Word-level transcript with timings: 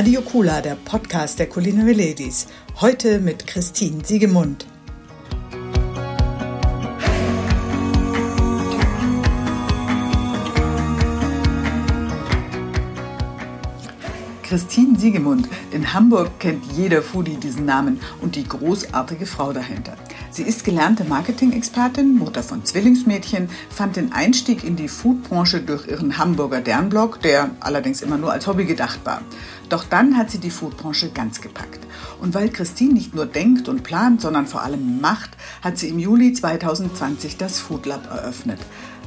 Radio 0.00 0.22
Kula, 0.22 0.62
der 0.62 0.76
Podcast 0.76 1.38
der 1.38 1.46
Culinary 1.46 1.92
Ladies. 1.92 2.46
Heute 2.80 3.18
mit 3.18 3.46
Christine 3.46 4.02
Siegemund. 4.02 4.64
Christine 14.42 14.98
Siegemund. 14.98 15.46
In 15.70 15.92
Hamburg 15.92 16.30
kennt 16.38 16.64
jeder 16.72 17.02
Foodie 17.02 17.36
diesen 17.36 17.66
Namen 17.66 18.00
und 18.22 18.36
die 18.36 18.44
großartige 18.44 19.26
Frau 19.26 19.52
dahinter. 19.52 19.98
Sie 20.32 20.44
ist 20.44 20.62
gelernte 20.62 21.02
Marketing-Expertin, 21.02 22.16
Mutter 22.16 22.44
von 22.44 22.64
Zwillingsmädchen, 22.64 23.48
fand 23.68 23.96
den 23.96 24.12
Einstieg 24.12 24.62
in 24.62 24.76
die 24.76 24.86
Foodbranche 24.86 25.60
durch 25.60 25.88
ihren 25.88 26.18
Hamburger 26.18 26.60
Dernblog, 26.60 27.20
der 27.20 27.50
allerdings 27.58 28.00
immer 28.00 28.16
nur 28.16 28.30
als 28.30 28.46
Hobby 28.46 28.64
gedacht 28.64 29.00
war. 29.02 29.22
Doch 29.68 29.82
dann 29.82 30.16
hat 30.16 30.30
sie 30.30 30.38
die 30.38 30.50
Foodbranche 30.50 31.10
ganz 31.10 31.40
gepackt. 31.40 31.80
Und 32.20 32.32
weil 32.32 32.48
Christine 32.50 32.94
nicht 32.94 33.12
nur 33.12 33.26
denkt 33.26 33.68
und 33.68 33.82
plant, 33.82 34.20
sondern 34.20 34.46
vor 34.46 34.62
allem 34.62 35.00
macht, 35.00 35.30
hat 35.62 35.78
sie 35.78 35.88
im 35.88 35.98
Juli 35.98 36.32
2020 36.32 37.36
das 37.36 37.58
Food 37.58 37.86
Lab 37.86 38.08
eröffnet. 38.08 38.60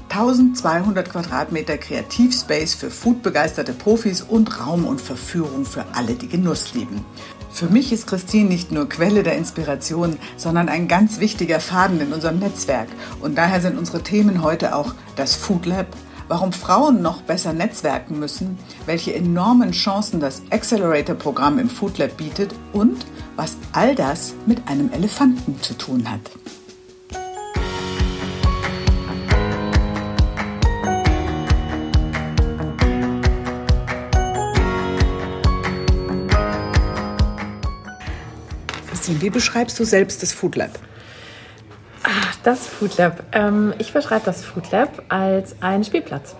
1200 0.09 1.09
Quadratmeter 1.09 1.77
Kreativspace 1.77 2.75
für 2.75 2.91
foodbegeisterte 2.91 3.73
Profis 3.73 4.21
und 4.21 4.59
Raum 4.59 4.85
und 4.85 5.01
Verführung 5.01 5.65
für 5.65 5.85
alle, 5.93 6.13
die 6.13 6.27
Genuss 6.27 6.73
lieben. 6.75 7.03
Für 7.53 7.67
mich 7.67 7.93
ist 7.93 8.07
Christine 8.07 8.49
nicht 8.49 8.71
nur 8.71 8.89
Quelle 8.89 9.21
der 9.21 9.37
Inspiration, 9.37 10.17
sondern 10.37 10.69
ein 10.69 10.87
ganz 10.87 11.19
wichtiger 11.19 11.59
Faden 11.59 12.01
in 12.01 12.11
unserem 12.11 12.39
Netzwerk. 12.39 12.87
Und 13.21 13.37
daher 13.37 13.61
sind 13.61 13.77
unsere 13.77 14.01
Themen 14.01 14.41
heute 14.41 14.75
auch 14.75 14.95
das 15.17 15.35
Food 15.35 15.67
Lab, 15.67 15.85
warum 16.27 16.51
Frauen 16.51 17.03
noch 17.03 17.21
besser 17.21 17.53
netzwerken 17.53 18.17
müssen, 18.17 18.57
welche 18.87 19.13
enormen 19.13 19.71
Chancen 19.71 20.19
das 20.19 20.41
Accelerator-Programm 20.49 21.59
im 21.59 21.69
Food 21.69 21.99
Lab 21.99 22.17
bietet 22.17 22.55
und 22.73 23.05
was 23.35 23.55
all 23.71 23.93
das 23.93 24.33
mit 24.47 24.67
einem 24.67 24.91
Elefanten 24.91 25.61
zu 25.61 25.75
tun 25.75 26.09
hat. 26.09 26.21
Wie 39.23 39.29
beschreibst 39.29 39.79
du 39.79 39.85
selbst 39.85 40.21
das 40.21 40.33
Food 40.33 40.57
Lab? 40.57 40.71
Ach, 42.03 42.35
das 42.43 42.67
Food 42.67 42.97
Lab. 42.97 43.23
Ähm, 43.31 43.73
ich 43.79 43.93
beschreibe 43.93 44.23
das 44.25 44.43
Food 44.43 44.69
Lab 44.71 45.01
als 45.07 45.55
einen 45.61 45.85
Spielplatz. 45.85 46.35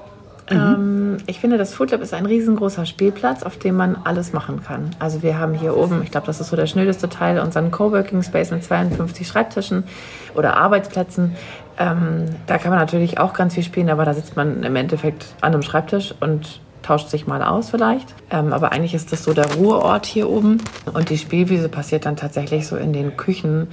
Mhm. 0.51 0.57
Ähm, 0.57 1.17
ich 1.25 1.39
finde, 1.39 1.57
das 1.57 1.73
Food 1.73 1.91
Lab 1.91 2.01
ist 2.01 2.13
ein 2.13 2.25
riesengroßer 2.25 2.85
Spielplatz, 2.85 3.43
auf 3.43 3.57
dem 3.57 3.77
man 3.77 3.95
alles 4.03 4.33
machen 4.33 4.61
kann. 4.61 4.91
Also 4.99 5.23
wir 5.23 5.39
haben 5.39 5.53
hier 5.53 5.77
oben, 5.77 6.03
ich 6.03 6.11
glaube, 6.11 6.27
das 6.27 6.41
ist 6.41 6.49
so 6.49 6.57
der 6.57 6.67
schnödeste 6.67 7.07
Teil, 7.07 7.39
unseren 7.39 7.71
Coworking 7.71 8.21
Space 8.21 8.51
mit 8.51 8.65
52 8.65 9.25
Schreibtischen 9.25 9.85
oder 10.35 10.57
Arbeitsplätzen. 10.57 11.37
Ähm, 11.79 12.25
da 12.47 12.57
kann 12.57 12.71
man 12.71 12.79
natürlich 12.79 13.17
auch 13.17 13.33
ganz 13.33 13.53
viel 13.53 13.63
spielen, 13.63 13.89
aber 13.89 14.03
da 14.03 14.13
sitzt 14.13 14.35
man 14.35 14.63
im 14.63 14.75
Endeffekt 14.75 15.27
an 15.39 15.53
einem 15.53 15.61
Schreibtisch 15.61 16.13
und 16.19 16.59
tauscht 16.83 17.09
sich 17.09 17.25
mal 17.25 17.41
aus 17.41 17.69
vielleicht. 17.71 18.13
Ähm, 18.29 18.53
aber 18.53 18.71
eigentlich 18.71 18.93
ist 18.93 19.11
das 19.11 19.23
so 19.23 19.33
der 19.33 19.51
Ruheort 19.55 20.05
hier 20.05 20.29
oben. 20.29 20.61
Und 20.93 21.09
die 21.09 21.17
Spielwiese 21.17 21.69
passiert 21.69 22.05
dann 22.05 22.15
tatsächlich 22.15 22.67
so 22.67 22.75
in 22.75 22.93
den 22.93 23.17
Küchen, 23.17 23.67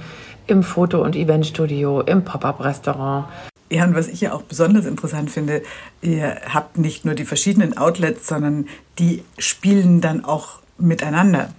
im 0.47 0.63
Foto- 0.63 1.03
und 1.03 1.15
Eventstudio, 1.15 2.01
im 2.01 2.23
Pop-up-Restaurant. 2.23 3.25
Ja, 3.69 3.85
und 3.85 3.95
was 3.95 4.07
ich 4.07 4.19
ja 4.19 4.33
auch 4.33 4.41
besonders 4.41 4.85
interessant 4.85 5.29
finde, 5.29 5.61
ihr 6.01 6.37
habt 6.53 6.77
nicht 6.77 7.05
nur 7.05 7.15
die 7.15 7.23
verschiedenen 7.23 7.77
Outlets, 7.77 8.27
sondern 8.27 8.67
die 8.99 9.23
spielen 9.37 10.01
dann 10.01 10.25
auch 10.25 10.59
miteinander. 10.77 11.49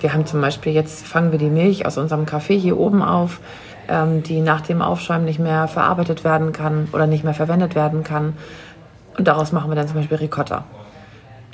Wir 0.00 0.12
haben 0.12 0.26
zum 0.26 0.40
Beispiel 0.40 0.72
jetzt 0.72 1.06
fangen 1.06 1.30
wir 1.30 1.38
die 1.38 1.50
Milch 1.50 1.86
aus 1.86 1.96
unserem 1.96 2.24
Café 2.24 2.58
hier 2.58 2.76
oben 2.76 3.02
auf, 3.02 3.40
ähm, 3.88 4.24
die 4.24 4.40
nach 4.40 4.62
dem 4.62 4.82
Aufschäumen 4.82 5.24
nicht 5.24 5.38
mehr 5.38 5.68
verarbeitet 5.68 6.24
werden 6.24 6.50
kann 6.50 6.88
oder 6.92 7.06
nicht 7.06 7.22
mehr 7.22 7.34
verwendet 7.34 7.76
werden 7.76 8.02
kann. 8.02 8.32
Und 9.16 9.28
daraus 9.28 9.52
machen 9.52 9.70
wir 9.70 9.76
dann 9.76 9.86
zum 9.86 9.98
Beispiel 9.98 10.16
Ricotta 10.16 10.64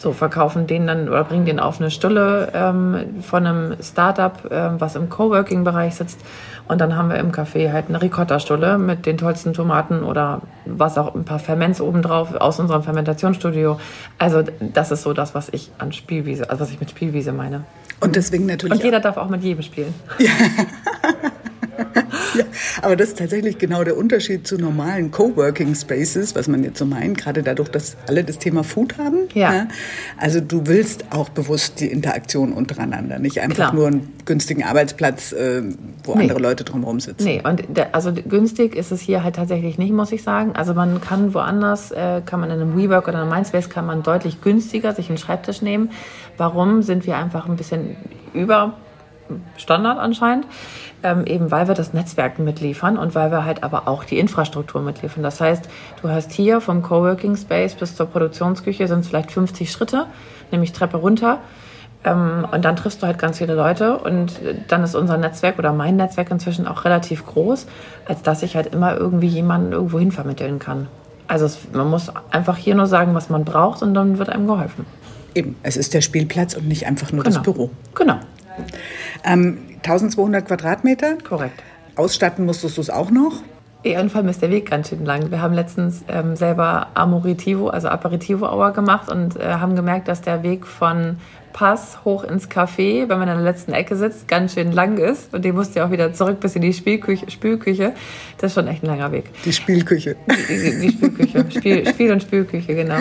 so 0.00 0.12
verkaufen 0.12 0.66
den 0.66 0.86
dann 0.86 1.08
oder 1.08 1.24
bringen 1.24 1.44
den 1.44 1.60
auf 1.60 1.78
eine 1.78 1.90
Stulle 1.90 2.50
ähm, 2.54 3.22
von 3.22 3.46
einem 3.46 3.76
Startup, 3.82 4.32
ähm, 4.50 4.76
was 4.78 4.96
im 4.96 5.10
Coworking-Bereich 5.10 5.94
sitzt. 5.94 6.20
Und 6.68 6.80
dann 6.80 6.96
haben 6.96 7.10
wir 7.10 7.16
im 7.16 7.32
Café 7.32 7.72
halt 7.72 7.86
eine 7.88 8.00
Ricotta-Stulle 8.00 8.78
mit 8.78 9.04
den 9.04 9.18
tollsten 9.18 9.52
Tomaten 9.52 10.02
oder 10.02 10.40
was 10.64 10.96
auch 10.96 11.14
ein 11.14 11.24
paar 11.24 11.38
Ferments 11.38 11.80
obendrauf 11.80 12.34
aus 12.34 12.58
unserem 12.60 12.82
Fermentationsstudio. 12.82 13.78
Also 14.18 14.42
das 14.60 14.90
ist 14.90 15.02
so 15.02 15.12
das, 15.12 15.34
was 15.34 15.48
ich 15.50 15.70
an 15.78 15.92
Spielwiese, 15.92 16.48
also 16.48 16.62
was 16.62 16.70
ich 16.70 16.80
mit 16.80 16.90
Spielwiese 16.90 17.32
meine. 17.32 17.64
Und 18.00 18.16
deswegen 18.16 18.46
natürlich. 18.46 18.72
Und 18.78 18.84
jeder 18.84 19.00
darf 19.00 19.18
auch 19.18 19.28
mit 19.28 19.42
jedem 19.42 19.62
spielen. 19.62 19.92
Ja. 20.18 20.30
ja, 22.34 22.44
aber 22.82 22.96
das 22.96 23.08
ist 23.10 23.18
tatsächlich 23.18 23.58
genau 23.58 23.84
der 23.84 23.96
Unterschied 23.96 24.46
zu 24.46 24.56
normalen 24.56 25.10
Coworking 25.10 25.74
Spaces, 25.74 26.34
was 26.34 26.48
man 26.48 26.64
jetzt 26.64 26.78
so 26.78 26.86
meint, 26.86 27.18
gerade 27.18 27.42
dadurch, 27.42 27.68
dass 27.68 27.96
alle 28.06 28.24
das 28.24 28.38
Thema 28.38 28.64
Food 28.64 28.98
haben. 28.98 29.28
Ja. 29.34 29.52
ja. 29.52 29.68
Also 30.16 30.41
du 30.41 30.66
willst 30.66 31.04
auch 31.10 31.28
bewusst 31.28 31.80
die 31.80 31.86
Interaktion 31.86 32.52
untereinander, 32.52 33.18
nicht 33.18 33.41
einfach 33.41 33.56
Klar. 33.56 33.74
nur 33.74 33.86
einen 33.86 34.12
günstigen 34.24 34.64
Arbeitsplatz, 34.64 35.32
äh, 35.32 35.62
wo 36.04 36.14
nee. 36.14 36.22
andere 36.22 36.41
Leute 36.41 36.64
drumherum 36.64 37.00
sitzen. 37.00 37.24
Nee, 37.24 37.42
und 37.42 37.64
also 37.92 38.12
günstig 38.12 38.74
ist 38.76 38.92
es 38.92 39.00
hier 39.00 39.24
halt 39.24 39.36
tatsächlich 39.36 39.78
nicht, 39.78 39.92
muss 39.92 40.12
ich 40.12 40.22
sagen. 40.22 40.52
Also 40.54 40.74
man 40.74 41.00
kann 41.00 41.34
woanders, 41.34 41.91
äh, 41.91 42.22
kann 42.24 42.41
man 42.41 42.50
in 42.50 42.60
einem 42.60 42.76
WeWork 42.76 43.08
oder 43.08 43.22
einem 43.22 43.30
Mindspace, 43.30 43.68
kann 43.68 43.86
man 43.86 44.02
deutlich 44.02 44.41
günstiger 44.41 44.94
sich 44.94 45.08
einen 45.08 45.18
Schreibtisch 45.18 45.62
nehmen. 45.62 45.91
Warum 46.36 46.82
sind 46.82 47.06
wir 47.06 47.16
einfach 47.16 47.48
ein 47.48 47.56
bisschen 47.56 47.97
über 48.32 48.74
Standard 49.56 49.98
anscheinend, 49.98 50.46
ähm, 51.02 51.24
eben 51.26 51.50
weil 51.50 51.68
wir 51.68 51.74
das 51.74 51.92
Netzwerk 51.92 52.38
mitliefern 52.38 52.96
und 52.96 53.14
weil 53.14 53.30
wir 53.30 53.44
halt 53.44 53.62
aber 53.62 53.88
auch 53.88 54.04
die 54.04 54.18
Infrastruktur 54.18 54.80
mitliefern. 54.82 55.22
Das 55.22 55.41
heißt, 55.41 55.68
du 56.02 56.08
hast 56.08 56.32
hier 56.32 56.60
vom 56.60 56.82
Coworking 56.82 57.36
Space 57.36 57.74
bis 57.74 57.96
zur 57.96 58.06
Produktionsküche 58.06 58.86
sind 58.88 59.00
es 59.00 59.08
vielleicht 59.08 59.32
50 59.32 59.70
Schritte, 59.70 60.06
nämlich 60.50 60.72
Treppe 60.72 60.96
runter. 60.96 61.38
Ähm, 62.02 62.46
und 62.50 62.64
dann 62.64 62.76
triffst 62.76 63.02
du 63.02 63.06
halt 63.06 63.18
ganz 63.18 63.38
viele 63.38 63.54
Leute 63.54 63.98
und 63.98 64.41
dann 64.68 64.82
ist 64.82 64.94
unser 64.94 65.18
Netzwerk 65.18 65.58
oder 65.58 65.72
mein 65.72 65.97
Netzwerk 65.97 66.30
inzwischen 66.30 66.66
auch 66.66 66.84
relativ 66.84 67.26
groß, 67.26 67.66
als 68.06 68.22
dass 68.22 68.42
ich 68.42 68.56
halt 68.56 68.72
immer 68.72 68.97
irgendwie 68.97 69.28
jemanden 69.28 69.72
irgendwo 69.72 69.98
hin 69.98 70.12
vermitteln 70.12 70.58
kann. 70.58 70.88
Also 71.28 71.44
es, 71.44 71.58
man 71.72 71.88
muss 71.88 72.10
einfach 72.30 72.56
hier 72.56 72.74
nur 72.74 72.86
sagen, 72.86 73.14
was 73.14 73.28
man 73.28 73.44
braucht 73.44 73.82
und 73.82 73.94
dann 73.94 74.18
wird 74.18 74.30
einem 74.30 74.47
geholfen. 74.47 74.86
Eben, 75.34 75.54
es 75.62 75.76
ist 75.76 75.94
der 75.94 76.00
Spielplatz 76.00 76.54
und 76.54 76.66
nicht 76.66 76.86
einfach 76.86 77.12
nur 77.12 77.22
genau. 77.22 77.36
das 77.36 77.44
Büro. 77.44 77.70
Genau. 77.94 78.18
Ähm, 79.25 79.59
1200 79.76 80.47
Quadratmeter? 80.47 81.16
Korrekt. 81.26 81.62
Ausstatten 81.97 82.47
musstest 82.47 82.76
du 82.76 82.81
es 82.81 82.91
auch 82.91 83.10
noch? 83.10 83.43
Jedenfalls 83.82 84.26
ist 84.28 84.43
der 84.43 84.50
Weg 84.50 84.69
ganz 84.69 84.91
schön 84.91 85.06
lang. 85.06 85.31
Wir 85.31 85.41
haben 85.41 85.54
letztens 85.54 86.04
ähm, 86.09 86.37
selber 86.37 86.88
Amoritivo, 86.94 87.69
also 87.69 87.88
Aperitivo 87.88 88.47
Hour 88.47 88.72
gemacht 88.72 89.10
und 89.10 89.37
äh, 89.37 89.54
haben 89.54 89.75
gemerkt, 89.75 90.06
dass 90.09 90.21
der 90.21 90.43
Weg 90.43 90.66
von 90.66 91.16
Pass 91.54 92.04
hoch 92.04 92.25
ins 92.25 92.48
Café, 92.50 93.09
wenn 93.09 93.19
man 93.19 93.28
in 93.28 93.34
der 93.34 93.43
letzten 93.43 93.72
Ecke 93.72 93.97
sitzt, 93.97 94.28
ganz 94.28 94.54
schön 94.54 94.72
lang 94.72 94.98
ist. 94.98 95.32
Und 95.34 95.44
den 95.44 95.54
musst 95.54 95.75
du 95.75 95.81
ja 95.81 95.87
auch 95.87 95.91
wieder 95.91 96.12
zurück 96.12 96.41
bis 96.41 96.56
in 96.56 96.62
die 96.62 96.75
Spielküche. 96.75 97.31
Spülküche. 97.31 97.94
Das 98.38 98.50
ist 98.50 98.54
schon 98.54 98.69
echt 98.69 98.82
ein 98.82 98.87
langer 98.87 99.12
Weg. 99.12 99.31
Die 99.44 99.53
Spielküche. 99.53 100.16
Die, 100.48 100.56
die, 100.56 100.81
die 100.81 100.91
Spielküche. 100.91 101.50
Spiel, 101.50 101.88
Spiel- 101.88 102.12
und 102.12 102.22
Spülküche, 102.22 102.75
genau. 102.75 102.98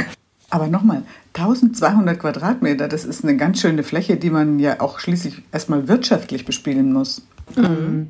Aber 0.49 0.67
nochmal, 0.67 1.03
1200 1.33 2.19
Quadratmeter, 2.19 2.87
das 2.87 3.05
ist 3.05 3.23
eine 3.23 3.37
ganz 3.37 3.61
schöne 3.61 3.83
Fläche, 3.83 4.17
die 4.17 4.29
man 4.29 4.59
ja 4.59 4.81
auch 4.81 4.99
schließlich 4.99 5.43
erstmal 5.51 5.87
wirtschaftlich 5.87 6.45
bespielen 6.45 6.91
muss. 6.91 7.21
Mhm. 7.55 8.09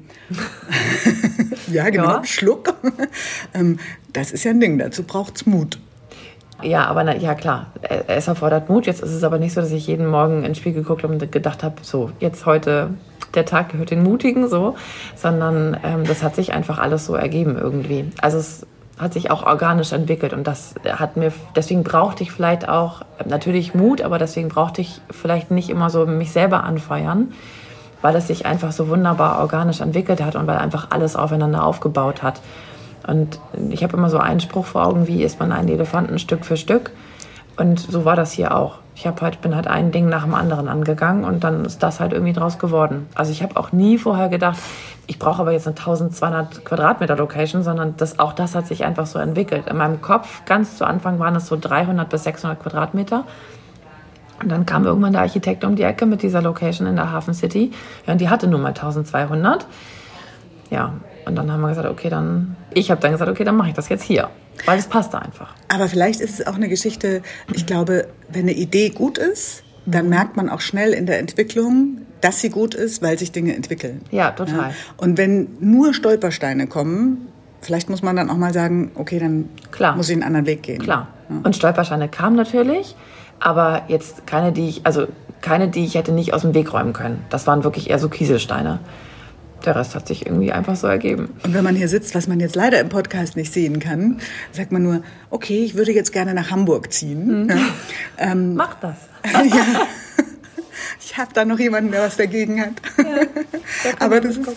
ja, 1.72 1.90
genau, 1.90 2.18
ja. 2.18 2.24
Schluck. 2.24 2.74
Ähm, 3.54 3.80
das 4.14 4.32
ist 4.32 4.44
ja 4.44 4.52
ein 4.52 4.60
Ding, 4.60 4.78
dazu 4.78 5.04
braucht 5.04 5.38
es 5.38 5.46
Mut. 5.46 5.80
Ja, 6.62 6.86
aber 6.88 7.04
na, 7.04 7.16
ja 7.16 7.36
klar, 7.36 7.68
es 8.08 8.28
erfordert 8.28 8.70
Mut. 8.70 8.86
Jetzt 8.86 9.02
ist 9.02 9.12
es 9.12 9.24
aber 9.24 9.40
nicht 9.40 9.54
so, 9.54 9.62
dass 9.62 9.72
ich 9.72 9.88
jeden 9.88 10.08
Morgen 10.08 10.44
ins 10.44 10.58
Spiel 10.58 10.74
geguckt 10.74 11.04
habe 11.04 11.14
und 11.14 11.32
gedacht 11.32 11.64
habe, 11.64 11.76
so, 11.82 12.12
jetzt 12.20 12.46
heute, 12.46 12.96
der 13.34 13.46
Tag 13.46 13.70
gehört 13.70 13.92
den 13.92 14.04
Mutigen, 14.04 14.50
so, 14.50 14.76
sondern 15.16 15.78
ähm, 15.84 16.04
das 16.06 16.22
hat 16.22 16.36
sich 16.36 16.52
einfach 16.52 16.78
alles 16.78 17.06
so 17.06 17.16
ergeben 17.16 17.58
irgendwie. 17.58 18.12
Also 18.22 18.40
es 18.40 18.66
hat 19.00 19.14
sich 19.14 19.32
auch 19.32 19.46
organisch 19.46 19.94
entwickelt 19.94 20.34
und 20.34 20.46
das 20.46 20.76
hat 20.86 21.16
mir, 21.16 21.32
deswegen 21.56 21.84
brauchte 21.84 22.22
ich 22.22 22.32
vielleicht 22.32 22.68
auch 22.68 23.02
natürlich 23.26 23.74
Mut, 23.74 24.02
aber 24.02 24.20
deswegen 24.20 24.50
brauchte 24.50 24.82
ich 24.82 25.02
vielleicht 25.10 25.52
nicht 25.52 25.70
immer 25.70 25.90
so 25.90 26.06
mich 26.06 26.32
selber 26.32 26.66
anfeuern, 26.66 27.32
weil 28.02 28.16
es 28.16 28.28
sich 28.28 28.46
einfach 28.46 28.74
so 28.74 28.90
wunderbar 28.90 29.40
organisch 29.40 29.80
entwickelt 29.80 30.22
hat 30.22 30.36
und 30.36 30.48
weil 30.48 30.58
einfach 30.58 30.88
alles 30.92 31.16
aufeinander 31.16 31.64
aufgebaut 31.64 32.24
hat. 32.24 32.42
Und 33.08 33.40
ich 33.70 33.84
habe 33.84 33.96
immer 33.96 34.10
so 34.10 34.18
einen 34.18 34.42
Spruch 34.42 34.66
vor 34.66 34.86
Augen, 34.86 35.08
wie 35.08 35.24
isst 35.24 35.40
man 35.40 35.54
einen 35.54 35.70
Elefanten 35.70 36.20
Stück 36.20 36.46
für 36.46 36.58
Stück. 36.58 36.92
Und 37.56 37.80
so 37.80 38.04
war 38.04 38.18
das 38.18 38.34
hier 38.34 38.56
auch. 38.56 38.79
Ich 39.00 39.08
hab 39.08 39.22
halt, 39.22 39.40
bin 39.40 39.56
halt 39.56 39.66
ein 39.66 39.94
Ding 39.94 40.10
nach 40.10 40.26
dem 40.26 40.36
anderen 40.36 40.68
angegangen 40.68 41.24
und 41.24 41.46
dann 41.46 41.64
ist 41.64 41.82
das 41.82 42.02
halt 42.02 42.12
irgendwie 42.12 42.34
draus 42.34 42.60
geworden. 42.60 43.08
Also 43.16 43.32
ich 43.32 43.42
habe 43.42 43.56
auch 43.56 43.72
nie 43.72 43.98
vorher 43.98 44.28
gedacht, 44.28 44.60
ich 45.08 45.18
brauche 45.18 45.42
aber 45.42 45.54
jetzt 45.54 45.68
eine 45.68 45.78
1200 45.78 46.66
Quadratmeter 46.66 47.16
Location, 47.16 47.64
sondern 47.64 47.96
das, 47.96 48.20
auch 48.20 48.34
das 48.34 48.56
hat 48.56 48.68
sich 48.68 48.84
einfach 48.84 49.06
so 49.06 49.18
entwickelt. 49.18 49.68
In 49.70 49.78
meinem 49.78 50.02
Kopf, 50.02 50.44
ganz 50.44 50.78
zu 50.78 50.84
Anfang 50.84 51.18
waren 51.18 51.34
es 51.38 51.48
so 51.48 51.58
300 51.58 52.10
bis 52.10 52.26
600 52.26 52.62
Quadratmeter. 52.62 53.24
Und 54.44 54.50
dann 54.50 54.66
kam 54.66 54.86
irgendwann 54.86 55.14
der 55.14 55.22
Architekt 55.22 55.64
um 55.64 55.78
die 55.78 55.84
Ecke 55.84 56.06
mit 56.06 56.22
dieser 56.22 56.42
Location 56.42 56.86
in 56.86 56.98
der 56.98 57.10
Hafen 57.10 57.34
City. 57.34 57.72
Ja, 58.06 58.12
und 58.12 58.20
die 58.20 58.28
hatte 58.28 58.48
nur 58.48 58.60
mal 58.60 58.74
1200. 58.74 59.66
Ja, 60.72 60.96
und 61.26 61.38
dann 61.38 61.50
haben 61.50 61.62
wir 61.62 61.70
gesagt, 61.70 61.88
okay, 61.88 62.10
dann, 62.10 62.58
ich 62.74 62.92
habe 62.92 63.00
dann 63.00 63.14
gesagt, 63.14 63.32
okay, 63.32 63.46
dann 63.46 63.56
mache 63.56 63.70
ich 63.70 63.76
das 63.76 63.88
jetzt 63.88 64.04
hier, 64.04 64.30
weil 64.66 64.80
es 64.80 64.88
passte 64.88 65.22
einfach. 65.22 65.54
Aber 65.68 65.88
vielleicht 65.88 66.22
ist 66.22 66.40
es 66.40 66.48
auch 66.48 66.56
eine 66.56 66.70
Geschichte, 66.70 67.22
ich 67.54 67.66
glaube, 67.66 68.08
wenn 68.30 68.42
eine 68.42 68.54
Idee 68.54 68.90
gut 68.90 69.18
ist, 69.18 69.64
dann 69.86 70.10
merkt 70.10 70.38
man 70.38 70.50
auch 70.50 70.62
schnell 70.62 70.94
in 70.94 71.06
der 71.06 71.20
Entwicklung, 71.20 72.02
dass 72.22 72.42
sie 72.42 72.50
gut 72.50 72.76
ist, 72.76 73.02
weil 73.02 73.18
sich 73.18 73.32
Dinge 73.32 73.56
entwickeln. 73.56 74.02
Ja, 74.12 74.32
total. 74.32 74.70
Ja? 74.70 74.74
Und 74.98 75.18
wenn 75.18 75.48
nur 75.60 75.94
Stolpersteine 75.94 76.68
kommen, 76.68 77.28
vielleicht 77.62 77.90
muss 77.90 78.02
man 78.02 78.16
dann 78.16 78.30
auch 78.30 78.38
mal 78.38 78.54
sagen, 78.54 78.92
okay, 78.96 79.20
dann 79.20 79.50
Klar. 79.72 79.96
muss 79.96 80.10
ich 80.10 80.16
einen 80.16 80.24
anderen 80.24 80.46
Weg 80.46 80.64
gehen. 80.64 80.82
Klar. 80.82 81.08
Ja. 81.30 81.38
Und 81.44 81.56
Stolpersteine 81.56 82.10
kamen 82.10 82.36
natürlich, 82.36 82.96
aber 83.40 83.84
jetzt 83.88 84.28
keine, 84.28 84.52
die 84.52 84.70
ich, 84.70 84.86
also 84.86 85.08
keine, 85.42 85.70
die 85.70 85.86
ich 85.86 85.96
hätte 85.96 86.12
nicht 86.12 86.34
aus 86.34 86.42
dem 86.42 86.54
Weg 86.54 86.74
räumen 86.74 86.94
können. 86.94 87.24
Das 87.30 87.48
waren 87.48 87.64
wirklich 87.64 87.90
eher 87.90 88.00
so 88.00 88.10
Kieselsteine 88.10 88.80
der 89.66 89.76
Rest 89.76 89.96
hat 89.96 90.08
sich 90.08 90.26
irgendwie 90.26 90.52
einfach 90.52 90.76
so 90.76 90.88
ergeben. 90.88 91.36
Und 91.44 91.54
wenn 91.54 91.64
man 91.64 91.76
hier 91.76 91.88
sitzt, 91.88 92.16
was 92.16 92.28
man 92.28 92.40
jetzt 92.40 92.56
leider 92.56 92.80
im 92.80 92.90
Podcast 92.90 93.36
nicht 93.36 93.54
sehen 93.54 93.80
kann, 93.80 94.20
sagt 94.52 94.72
man 94.72 94.84
nur, 94.84 95.02
okay, 95.30 95.64
ich 95.64 95.76
würde 95.76 95.92
jetzt 95.92 96.12
gerne 96.12 96.34
nach 96.34 96.52
Hamburg 96.52 96.92
ziehen. 96.92 97.44
Mhm. 97.44 97.50
Ja. 97.50 97.58
Ähm, 98.22 98.56
Mach 98.56 98.76
das. 98.76 98.96
ja. 99.34 99.88
Ich 101.04 101.18
habe 101.18 101.32
da 101.34 101.46
noch 101.46 101.60
jemanden, 101.60 101.92
der 101.92 102.02
was 102.02 102.18
dagegen 102.18 102.62
hat. 102.62 102.74
Ja, 102.98 103.28
Aber 104.00 104.22
das 104.22 104.38
ist, 104.38 104.50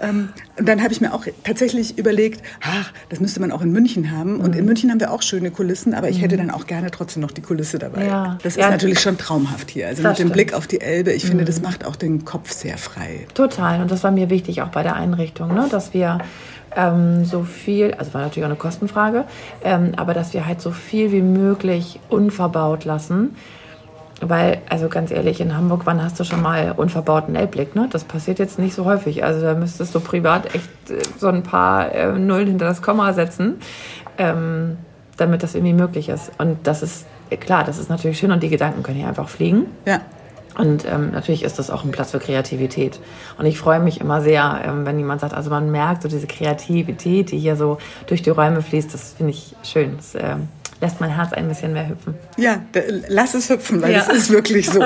ähm, 0.00 0.30
und 0.58 0.68
dann 0.68 0.82
habe 0.82 0.92
ich 0.92 1.00
mir 1.00 1.14
auch 1.14 1.24
tatsächlich 1.44 1.98
überlegt, 1.98 2.42
ach, 2.60 2.92
das 3.08 3.20
müsste 3.20 3.40
man 3.40 3.52
auch 3.52 3.62
in 3.62 3.72
München 3.72 4.10
haben. 4.10 4.40
Und 4.40 4.54
in 4.54 4.62
mhm. 4.62 4.66
München 4.66 4.90
haben 4.90 5.00
wir 5.00 5.12
auch 5.12 5.22
schöne 5.22 5.50
Kulissen, 5.50 5.94
aber 5.94 6.08
ich 6.08 6.20
hätte 6.20 6.36
mhm. 6.36 6.48
dann 6.48 6.50
auch 6.50 6.66
gerne 6.66 6.90
trotzdem 6.90 7.22
noch 7.22 7.30
die 7.30 7.42
Kulisse 7.42 7.78
dabei. 7.78 8.06
Ja. 8.06 8.38
Das 8.42 8.54
ist 8.56 8.60
ja, 8.60 8.70
natürlich 8.70 9.00
schon 9.00 9.18
traumhaft 9.18 9.70
hier. 9.70 9.88
Also 9.88 10.02
mit 10.02 10.18
dem 10.18 10.30
Blick 10.30 10.54
auf 10.54 10.66
die 10.66 10.80
Elbe, 10.80 11.12
ich 11.12 11.24
finde, 11.26 11.44
das 11.44 11.58
mhm. 11.58 11.64
macht 11.64 11.84
auch 11.84 11.96
den 11.96 12.24
Kopf 12.24 12.52
sehr 12.52 12.78
frei. 12.78 13.26
Total. 13.34 13.80
Und 13.80 13.90
das 13.90 14.04
war 14.04 14.10
mir 14.10 14.30
wichtig 14.30 14.62
auch 14.62 14.68
bei 14.68 14.82
der 14.82 14.96
Einrichtung, 14.96 15.54
ne? 15.54 15.68
dass 15.70 15.94
wir 15.94 16.18
ähm, 16.76 17.24
so 17.24 17.44
viel, 17.44 17.94
also 17.94 18.14
war 18.14 18.22
natürlich 18.22 18.44
auch 18.44 18.50
eine 18.50 18.58
Kostenfrage, 18.58 19.24
ähm, 19.62 19.92
aber 19.96 20.14
dass 20.14 20.34
wir 20.34 20.46
halt 20.46 20.60
so 20.60 20.70
viel 20.70 21.12
wie 21.12 21.22
möglich 21.22 22.00
unverbaut 22.08 22.84
lassen 22.84 23.36
weil, 24.24 24.62
also 24.68 24.88
ganz 24.88 25.10
ehrlich, 25.10 25.40
in 25.40 25.56
Hamburg, 25.56 25.82
wann 25.84 26.02
hast 26.02 26.18
du 26.20 26.24
schon 26.24 26.42
mal 26.42 26.72
unverbauten 26.76 27.34
L-Blick? 27.34 27.74
Ne? 27.74 27.88
Das 27.90 28.04
passiert 28.04 28.38
jetzt 28.38 28.58
nicht 28.58 28.74
so 28.74 28.84
häufig. 28.84 29.24
Also 29.24 29.42
da 29.42 29.54
müsstest 29.54 29.94
du 29.94 30.00
privat 30.00 30.54
echt 30.54 30.90
äh, 30.90 31.02
so 31.18 31.28
ein 31.28 31.42
paar 31.42 31.92
äh, 31.92 32.12
Nullen 32.12 32.48
hinter 32.48 32.66
das 32.66 32.82
Komma 32.82 33.12
setzen, 33.12 33.56
ähm, 34.18 34.78
damit 35.16 35.42
das 35.42 35.54
irgendwie 35.54 35.74
möglich 35.74 36.08
ist. 36.08 36.30
Und 36.38 36.66
das 36.66 36.82
ist, 36.82 37.06
klar, 37.40 37.64
das 37.64 37.78
ist 37.78 37.90
natürlich 37.90 38.18
schön 38.18 38.30
und 38.30 38.42
die 38.42 38.48
Gedanken 38.48 38.82
können 38.82 38.98
hier 38.98 39.08
einfach 39.08 39.28
fliegen. 39.28 39.66
Ja. 39.86 40.00
Und 40.56 40.84
ähm, 40.84 41.10
natürlich 41.12 41.42
ist 41.44 41.58
das 41.58 41.70
auch 41.70 41.82
ein 41.82 41.90
Platz 41.90 42.10
für 42.10 42.18
Kreativität. 42.18 43.00
Und 43.38 43.46
ich 43.46 43.58
freue 43.58 43.80
mich 43.80 44.00
immer 44.00 44.20
sehr, 44.20 44.60
ähm, 44.64 44.84
wenn 44.84 44.98
jemand 44.98 45.22
sagt, 45.22 45.34
also 45.34 45.50
man 45.50 45.70
merkt 45.70 46.02
so 46.02 46.08
diese 46.08 46.26
Kreativität, 46.26 47.32
die 47.32 47.38
hier 47.38 47.56
so 47.56 47.78
durch 48.06 48.22
die 48.22 48.30
Räume 48.30 48.60
fließt. 48.60 48.92
Das 48.92 49.14
finde 49.14 49.32
ich 49.32 49.56
schön. 49.62 49.96
Das, 49.96 50.14
ähm, 50.14 50.48
lässt 50.82 51.00
mein 51.00 51.14
Herz 51.14 51.32
ein 51.32 51.48
bisschen 51.48 51.72
mehr 51.72 51.88
hüpfen. 51.88 52.14
Ja, 52.36 52.60
lass 53.08 53.34
es 53.34 53.48
hüpfen, 53.48 53.80
weil 53.80 53.94
es 53.94 54.08
ist 54.08 54.30
wirklich 54.30 54.68
so. 54.68 54.82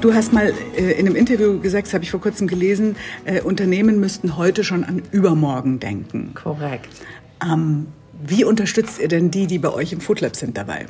Du 0.00 0.14
hast 0.14 0.32
mal 0.32 0.52
äh, 0.76 0.92
in 0.92 1.06
einem 1.06 1.14
Interview 1.14 1.60
gesagt, 1.60 1.86
das 1.86 1.94
habe 1.94 2.02
ich 2.04 2.10
vor 2.10 2.20
kurzem 2.20 2.48
gelesen, 2.48 2.96
äh, 3.24 3.40
Unternehmen 3.40 4.00
müssten 4.00 4.36
heute 4.36 4.64
schon 4.64 4.82
an 4.82 5.02
übermorgen 5.12 5.78
denken. 5.78 6.34
Korrekt. 6.34 6.88
Ähm, 7.44 7.86
wie 8.24 8.44
unterstützt 8.44 9.00
ihr 9.00 9.08
denn 9.08 9.30
die, 9.30 9.46
die 9.46 9.58
bei 9.58 9.72
euch 9.72 9.92
im 9.92 10.00
Foodlab 10.00 10.34
sind 10.34 10.56
dabei? 10.56 10.86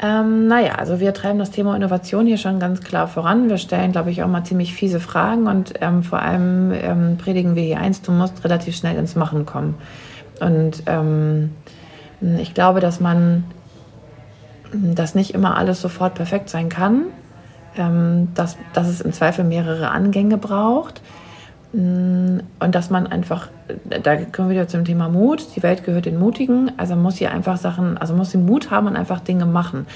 Ähm, 0.00 0.46
naja, 0.46 0.76
also 0.76 1.00
wir 1.00 1.12
treiben 1.12 1.40
das 1.40 1.50
Thema 1.50 1.74
Innovation 1.74 2.26
hier 2.26 2.38
schon 2.38 2.60
ganz 2.60 2.82
klar 2.82 3.08
voran. 3.08 3.48
Wir 3.48 3.58
stellen, 3.58 3.90
glaube 3.90 4.10
ich, 4.10 4.22
auch 4.22 4.28
mal 4.28 4.44
ziemlich 4.44 4.72
fiese 4.72 5.00
Fragen 5.00 5.48
und 5.48 5.74
ähm, 5.80 6.04
vor 6.04 6.20
allem 6.20 6.72
ähm, 6.72 7.16
predigen 7.18 7.56
wir 7.56 7.64
hier 7.64 7.80
eins, 7.80 8.00
du 8.02 8.12
musst 8.12 8.44
relativ 8.44 8.76
schnell 8.76 8.96
ins 8.96 9.16
Machen 9.16 9.44
kommen. 9.44 9.74
Und 10.40 10.84
ähm, 10.86 11.50
ich 12.20 12.54
glaube, 12.54 12.78
dass 12.78 13.00
man, 13.00 13.44
dass 14.72 15.16
nicht 15.16 15.34
immer 15.34 15.56
alles 15.56 15.80
sofort 15.80 16.14
perfekt 16.14 16.48
sein 16.48 16.68
kann, 16.68 17.06
ähm, 17.76 18.28
dass, 18.34 18.56
dass 18.74 18.86
es 18.86 19.00
im 19.00 19.12
Zweifel 19.12 19.44
mehrere 19.44 19.90
Angänge 19.90 20.38
braucht 20.38 21.00
und 21.72 22.44
dass 22.60 22.88
man 22.88 23.06
einfach, 23.06 23.48
da 23.88 24.16
kommen 24.16 24.48
wir 24.48 24.56
wieder 24.56 24.68
zum 24.68 24.84
Thema 24.84 25.08
Mut. 25.08 25.48
Die 25.54 25.62
Welt 25.62 25.84
gehört 25.84 26.06
den 26.06 26.18
Mutigen. 26.18 26.72
Also 26.78 26.96
muss 26.96 27.16
sie 27.16 27.26
einfach 27.26 27.58
Sachen, 27.58 27.98
also 27.98 28.14
muss 28.14 28.30
sie 28.30 28.38
Mut 28.38 28.70
haben 28.70 28.86
und 28.86 28.96
einfach 28.96 29.20
Dinge 29.20 29.44
machen. 29.44 29.86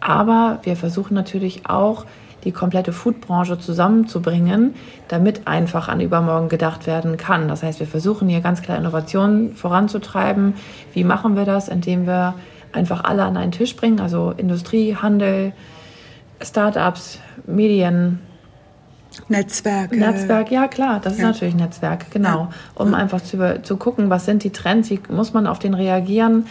Aber 0.00 0.58
wir 0.64 0.76
versuchen 0.76 1.14
natürlich 1.14 1.68
auch, 1.68 2.04
die 2.44 2.52
komplette 2.52 2.92
Foodbranche 2.92 3.58
zusammenzubringen, 3.58 4.74
damit 5.08 5.46
einfach 5.46 5.88
an 5.88 6.00
übermorgen 6.00 6.48
gedacht 6.48 6.86
werden 6.86 7.18
kann. 7.18 7.48
Das 7.48 7.62
heißt, 7.62 7.80
wir 7.80 7.86
versuchen 7.86 8.28
hier 8.28 8.40
ganz 8.40 8.62
klar 8.62 8.78
Innovationen 8.78 9.54
voranzutreiben. 9.54 10.54
Wie 10.94 11.04
machen 11.04 11.36
wir 11.36 11.44
das? 11.44 11.68
Indem 11.68 12.06
wir 12.06 12.34
einfach 12.72 13.04
alle 13.04 13.24
an 13.24 13.36
einen 13.36 13.52
Tisch 13.52 13.76
bringen, 13.76 14.00
also 14.00 14.32
Industrie, 14.36 14.96
Handel, 14.96 15.52
Startups, 16.40 17.18
Medien, 17.46 18.20
Netzwerke. 19.28 19.96
Netzwerk, 19.96 20.50
ja 20.50 20.68
klar, 20.68 21.00
das 21.02 21.14
ist 21.14 21.20
ja. 21.20 21.26
natürlich 21.26 21.54
Netzwerk, 21.54 22.10
genau. 22.10 22.48
Um 22.74 22.92
ja. 22.92 22.98
einfach 22.98 23.20
zu, 23.20 23.60
zu 23.62 23.76
gucken, 23.76 24.10
was 24.10 24.24
sind 24.24 24.44
die 24.44 24.50
Trends, 24.50 24.90
wie 24.90 25.00
muss 25.08 25.32
man 25.32 25.46
auf 25.46 25.58
den 25.58 25.74
reagieren. 25.74 26.46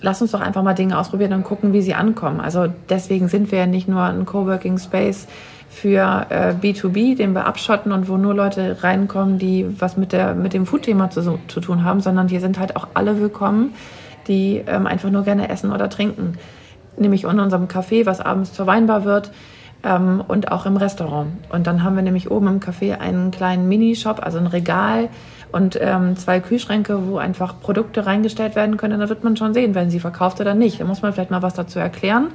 Lass 0.00 0.20
uns 0.20 0.32
doch 0.32 0.40
einfach 0.40 0.62
mal 0.62 0.74
Dinge 0.74 0.98
ausprobieren 0.98 1.32
und 1.32 1.44
gucken, 1.44 1.72
wie 1.72 1.82
sie 1.82 1.94
ankommen. 1.94 2.40
Also 2.40 2.66
deswegen 2.88 3.28
sind 3.28 3.50
wir 3.50 3.60
ja 3.60 3.66
nicht 3.66 3.88
nur 3.88 4.02
ein 4.02 4.26
Coworking 4.26 4.78
Space 4.78 5.26
für 5.70 6.26
äh, 6.28 6.54
B2B, 6.54 7.16
den 7.16 7.32
wir 7.32 7.46
abschotten 7.46 7.92
und 7.92 8.08
wo 8.08 8.16
nur 8.16 8.34
Leute 8.34 8.82
reinkommen, 8.82 9.38
die 9.38 9.66
was 9.78 9.96
mit, 9.96 10.12
der, 10.12 10.34
mit 10.34 10.52
dem 10.52 10.66
Food-Thema 10.66 11.10
zu, 11.10 11.38
zu 11.48 11.60
tun 11.60 11.84
haben, 11.84 12.00
sondern 12.00 12.28
hier 12.28 12.40
sind 12.40 12.58
halt 12.58 12.76
auch 12.76 12.88
alle 12.94 13.20
willkommen, 13.20 13.74
die 14.26 14.62
ähm, 14.66 14.86
einfach 14.86 15.10
nur 15.10 15.22
gerne 15.24 15.48
essen 15.48 15.72
oder 15.72 15.88
trinken. 15.88 16.34
Nämlich 16.98 17.24
in 17.24 17.40
unserem 17.40 17.66
Café, 17.66 18.06
was 18.06 18.20
abends 18.20 18.52
zur 18.52 18.66
Weinbar 18.66 19.04
wird 19.04 19.32
ähm, 19.82 20.22
und 20.26 20.52
auch 20.52 20.66
im 20.66 20.76
Restaurant. 20.76 21.32
Und 21.50 21.66
dann 21.66 21.82
haben 21.82 21.96
wir 21.96 22.02
nämlich 22.02 22.30
oben 22.30 22.48
im 22.48 22.60
Café 22.60 22.98
einen 22.98 23.30
kleinen 23.30 23.68
Minishop, 23.68 24.24
also 24.24 24.38
ein 24.38 24.46
Regal 24.46 25.08
und 25.52 25.78
ähm, 25.80 26.16
zwei 26.16 26.40
Kühlschränke, 26.40 27.08
wo 27.08 27.18
einfach 27.18 27.60
Produkte 27.60 28.06
reingestellt 28.06 28.56
werden 28.56 28.76
können. 28.76 29.00
Da 29.00 29.08
wird 29.08 29.24
man 29.24 29.36
schon 29.36 29.54
sehen, 29.54 29.74
wenn 29.74 29.90
sie 29.90 30.00
verkauft 30.00 30.40
oder 30.40 30.54
nicht. 30.54 30.80
Da 30.80 30.84
muss 30.84 31.02
man 31.02 31.12
vielleicht 31.12 31.30
mal 31.30 31.42
was 31.42 31.54
dazu 31.54 31.78
erklären. 31.78 32.28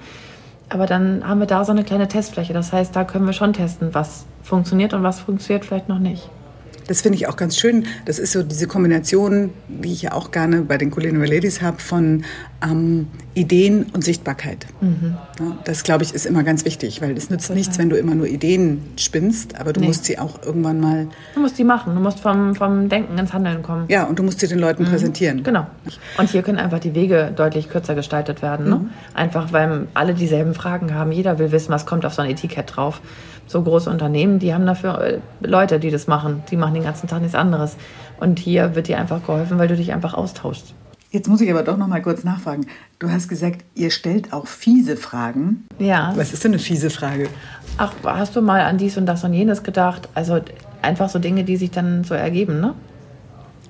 Aber 0.70 0.86
dann 0.86 1.28
haben 1.28 1.40
wir 1.40 1.48
da 1.48 1.66
so 1.66 1.72
eine 1.72 1.84
kleine 1.84 2.08
Testfläche. 2.08 2.54
Das 2.54 2.72
heißt, 2.72 2.96
da 2.96 3.04
können 3.04 3.26
wir 3.26 3.34
schon 3.34 3.52
testen, 3.54 3.94
was 3.94 4.26
funktioniert 4.42 4.94
und 4.94 5.04
was 5.04 5.20
funktioniert 5.20 5.66
vielleicht 5.66 5.90
noch 5.90 6.00
nicht. 6.00 6.30
Das 6.88 7.02
finde 7.02 7.18
ich 7.18 7.28
auch 7.28 7.36
ganz 7.36 7.58
schön. 7.58 7.86
Das 8.06 8.20
ist 8.20 8.32
so 8.32 8.44
diese 8.44 8.68
Kombination, 8.68 9.52
die 9.68 9.92
ich 9.92 10.02
ja 10.04 10.14
auch 10.14 10.32
gerne 10.32 10.62
bei 10.62 10.78
den 10.78 10.92
Culinary 10.92 11.36
Ladies 11.36 11.62
habe, 11.62 11.80
von 11.80 12.24
ähm, 12.64 13.08
Ideen 13.34 13.86
und 13.94 14.04
Sichtbarkeit. 14.04 14.66
Mhm. 14.82 15.16
Ja, 15.40 15.58
das, 15.64 15.84
glaube 15.84 16.04
ich, 16.04 16.14
ist 16.14 16.26
immer 16.26 16.44
ganz 16.44 16.66
wichtig, 16.66 17.02
weil 17.02 17.18
es 17.18 17.30
nützt 17.30 17.48
Total. 17.48 17.58
nichts, 17.58 17.78
wenn 17.78 17.90
du 17.90 17.98
immer 17.98 18.16
nur 18.16 18.28
Ideen 18.28 18.82
spinnst, 18.98 19.60
aber 19.60 19.74
du 19.74 19.80
nee. 19.80 19.88
musst 19.88 20.06
sie 20.06 20.20
auch 20.20 20.42
irgendwann 20.44 20.80
mal... 20.80 21.08
Du 21.34 21.42
musst 21.42 21.58
die 21.58 21.64
machen. 21.64 21.96
Du 21.96 22.02
musst 22.02 22.20
vom, 22.20 22.56
vom 22.56 22.90
Denken 22.90 23.18
ins 23.18 23.34
Handeln 23.34 23.64
kommen. 23.64 23.86
Ja, 23.88 24.06
und 24.06 24.20
du 24.20 24.24
musst 24.24 24.40
sie 24.40 24.48
den 24.48 24.60
Leuten 24.60 24.84
mhm. 24.84 24.88
präsentieren. 24.88 25.44
Genau. 25.44 25.68
Und 26.18 26.30
hier 26.30 26.42
können 26.42 26.58
einfach 26.58 26.80
die 26.80 26.94
Wege 26.94 27.32
deutlich 27.36 27.70
kürzer 27.70 27.96
gestaltet 27.96 28.42
werden. 28.42 28.70
Ne? 28.70 28.76
Mhm. 28.76 28.90
Einfach, 29.14 29.52
weil 29.54 29.88
alle 29.94 30.14
dieselben 30.14 30.54
Fragen 30.54 30.94
haben. 30.94 31.12
Jeder 31.12 31.40
will 31.40 31.52
wissen, 31.52 31.72
was 31.72 31.86
kommt 31.86 32.06
auf 32.06 32.14
so 32.14 32.22
ein 32.22 32.30
Etikett 32.30 32.76
drauf 32.76 33.02
so 33.52 33.62
große 33.62 33.90
Unternehmen, 33.90 34.40
die 34.40 34.54
haben 34.54 34.66
dafür 34.66 35.02
äh, 35.02 35.20
Leute, 35.42 35.80
die 35.80 35.92
das 35.92 36.08
machen. 36.08 36.44
Die 36.50 36.58
machen 36.58 36.74
den 36.74 36.84
ganzen 36.84 37.08
Tag 37.08 37.22
nichts 37.22 37.36
anderes. 37.36 37.78
Und 38.20 38.40
hier 38.40 38.76
wird 38.76 38.88
dir 38.88 38.98
einfach 38.98 39.22
geholfen, 39.26 39.58
weil 39.60 39.68
du 39.68 39.76
dich 39.76 39.94
einfach 39.94 40.14
austauschst. 40.14 40.74
Jetzt 41.12 41.28
muss 41.28 41.42
ich 41.42 41.52
aber 41.52 41.64
doch 41.64 41.76
noch 41.76 41.88
mal 41.88 42.02
kurz 42.02 42.24
nachfragen. 42.24 42.68
Du 43.00 43.12
hast 43.12 43.28
gesagt, 43.28 43.66
ihr 43.76 43.92
stellt 43.92 44.32
auch 44.32 44.48
fiese 44.48 44.96
Fragen. 44.96 45.66
Ja. 45.78 46.14
Was 46.16 46.32
ist 46.32 46.46
denn 46.46 46.54
eine 46.54 46.60
fiese 46.60 46.90
Frage? 46.90 47.28
Ach, 47.78 47.92
hast 48.06 48.36
du 48.36 48.42
mal 48.42 48.62
an 48.62 48.78
dies 48.78 48.98
und 48.98 49.06
das 49.06 49.24
und 49.26 49.34
jenes 49.34 49.64
gedacht? 49.64 50.08
Also 50.16 50.40
einfach 50.82 51.10
so 51.10 51.20
Dinge, 51.20 51.44
die 51.44 51.58
sich 51.58 51.72
dann 51.72 52.06
so 52.06 52.14
ergeben, 52.14 52.62
ne? 52.62 52.76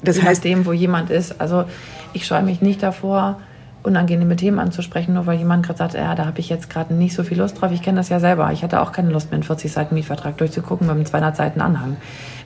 Das 0.03 0.17
Je 0.17 0.23
heißt, 0.23 0.43
dem, 0.43 0.65
wo 0.67 0.73
jemand 0.73 1.09
ist. 1.09 1.41
Also 1.41 1.65
ich 2.13 2.27
scheue 2.27 2.43
mich 2.43 2.61
nicht 2.61 2.83
davor, 2.83 3.39
unangenehme 3.83 4.35
Themen 4.35 4.59
anzusprechen, 4.59 5.13
nur 5.13 5.25
weil 5.25 5.37
jemand 5.37 5.65
gerade 5.65 5.79
sagt, 5.79 5.93
ja, 5.95 6.13
da 6.15 6.25
habe 6.25 6.39
ich 6.39 6.49
jetzt 6.49 6.69
gerade 6.69 6.93
nicht 6.93 7.15
so 7.15 7.23
viel 7.23 7.39
Lust 7.39 7.59
drauf. 7.59 7.71
Ich 7.71 7.81
kenne 7.81 7.97
das 7.97 8.09
ja 8.09 8.19
selber. 8.19 8.51
Ich 8.51 8.63
hatte 8.63 8.81
auch 8.81 8.91
keine 8.91 9.11
Lust 9.11 9.31
mehr, 9.31 9.35
einen 9.35 9.43
40 9.43 9.71
Seiten 9.71 9.95
Mietvertrag 9.95 10.37
durchzugucken 10.37 10.87
mit 10.87 10.95
einem 10.95 11.05
200 11.05 11.35
Seiten 11.35 11.61
Anhang. 11.61 11.97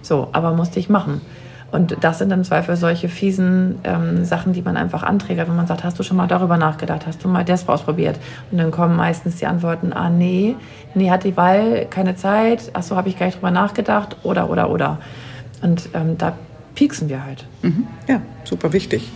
So, 0.02 0.30
aber 0.32 0.54
musste 0.54 0.80
ich 0.80 0.90
machen. 0.90 1.22
Und 1.72 1.98
das 2.02 2.20
sind 2.20 2.32
im 2.32 2.44
Zweifel 2.44 2.78
solche 2.78 3.10
fiesen 3.10 3.80
ähm, 3.84 4.24
Sachen, 4.24 4.54
die 4.54 4.62
man 4.62 4.78
einfach 4.78 5.04
anträgt, 5.04 5.40
wenn 5.40 5.56
man 5.56 5.68
sagt, 5.68 5.84
hast 5.84 6.00
du 6.00 6.04
schon 6.04 6.16
mal 6.16 6.28
darüber 6.28 6.58
nachgedacht, 6.58 7.06
hast 7.06 7.24
du 7.24 7.28
mal 7.28 7.44
das 7.44 7.68
ausprobiert? 7.68 8.18
Und 8.52 8.60
dann 8.60 8.72
kommen 8.72 8.96
meistens 8.96 9.38
die 9.38 9.46
Antworten, 9.46 9.92
ah 9.92 10.10
nee, 10.10 10.56
nee, 10.94 11.10
hat 11.10 11.26
die 11.26 11.36
Wahl 11.36 11.88
keine 11.90 12.16
Zeit, 12.16 12.72
ach 12.74 12.84
so, 12.84 12.96
habe 12.96 13.10
ich 13.10 13.20
gar 13.20 13.26
nicht 13.26 13.38
drüber 13.38 13.52
nachgedacht, 13.52 14.16
oder, 14.24 14.50
oder, 14.50 14.70
oder. 14.70 15.00
Und 15.62 15.90
ähm, 15.94 16.18
da 16.18 16.34
pieksen 16.76 17.10
wir 17.10 17.26
halt. 17.26 17.46
Mhm. 17.62 17.88
Ja, 18.08 18.22
super 18.46 18.72
wichtig. 18.72 19.12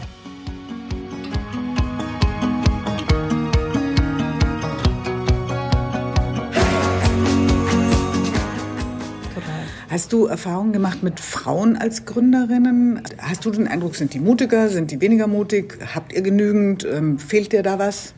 Hast 9.89 10.13
du 10.13 10.27
Erfahrungen 10.27 10.71
gemacht 10.71 11.01
mit 11.01 11.19
Frauen 11.19 11.75
als 11.75 12.05
Gründerinnen? 12.05 13.01
Hast 13.17 13.43
du 13.43 13.49
den 13.49 13.67
Eindruck, 13.67 13.95
sind 13.95 14.13
die 14.13 14.19
mutiger, 14.19 14.69
sind 14.69 14.91
die 14.91 15.01
weniger 15.01 15.25
mutig? 15.25 15.79
Habt 15.95 16.13
ihr 16.13 16.21
genügend? 16.21 16.85
Ähm, 16.85 17.17
fehlt 17.17 17.53
dir 17.53 17.63
da 17.63 17.79
was? 17.79 18.13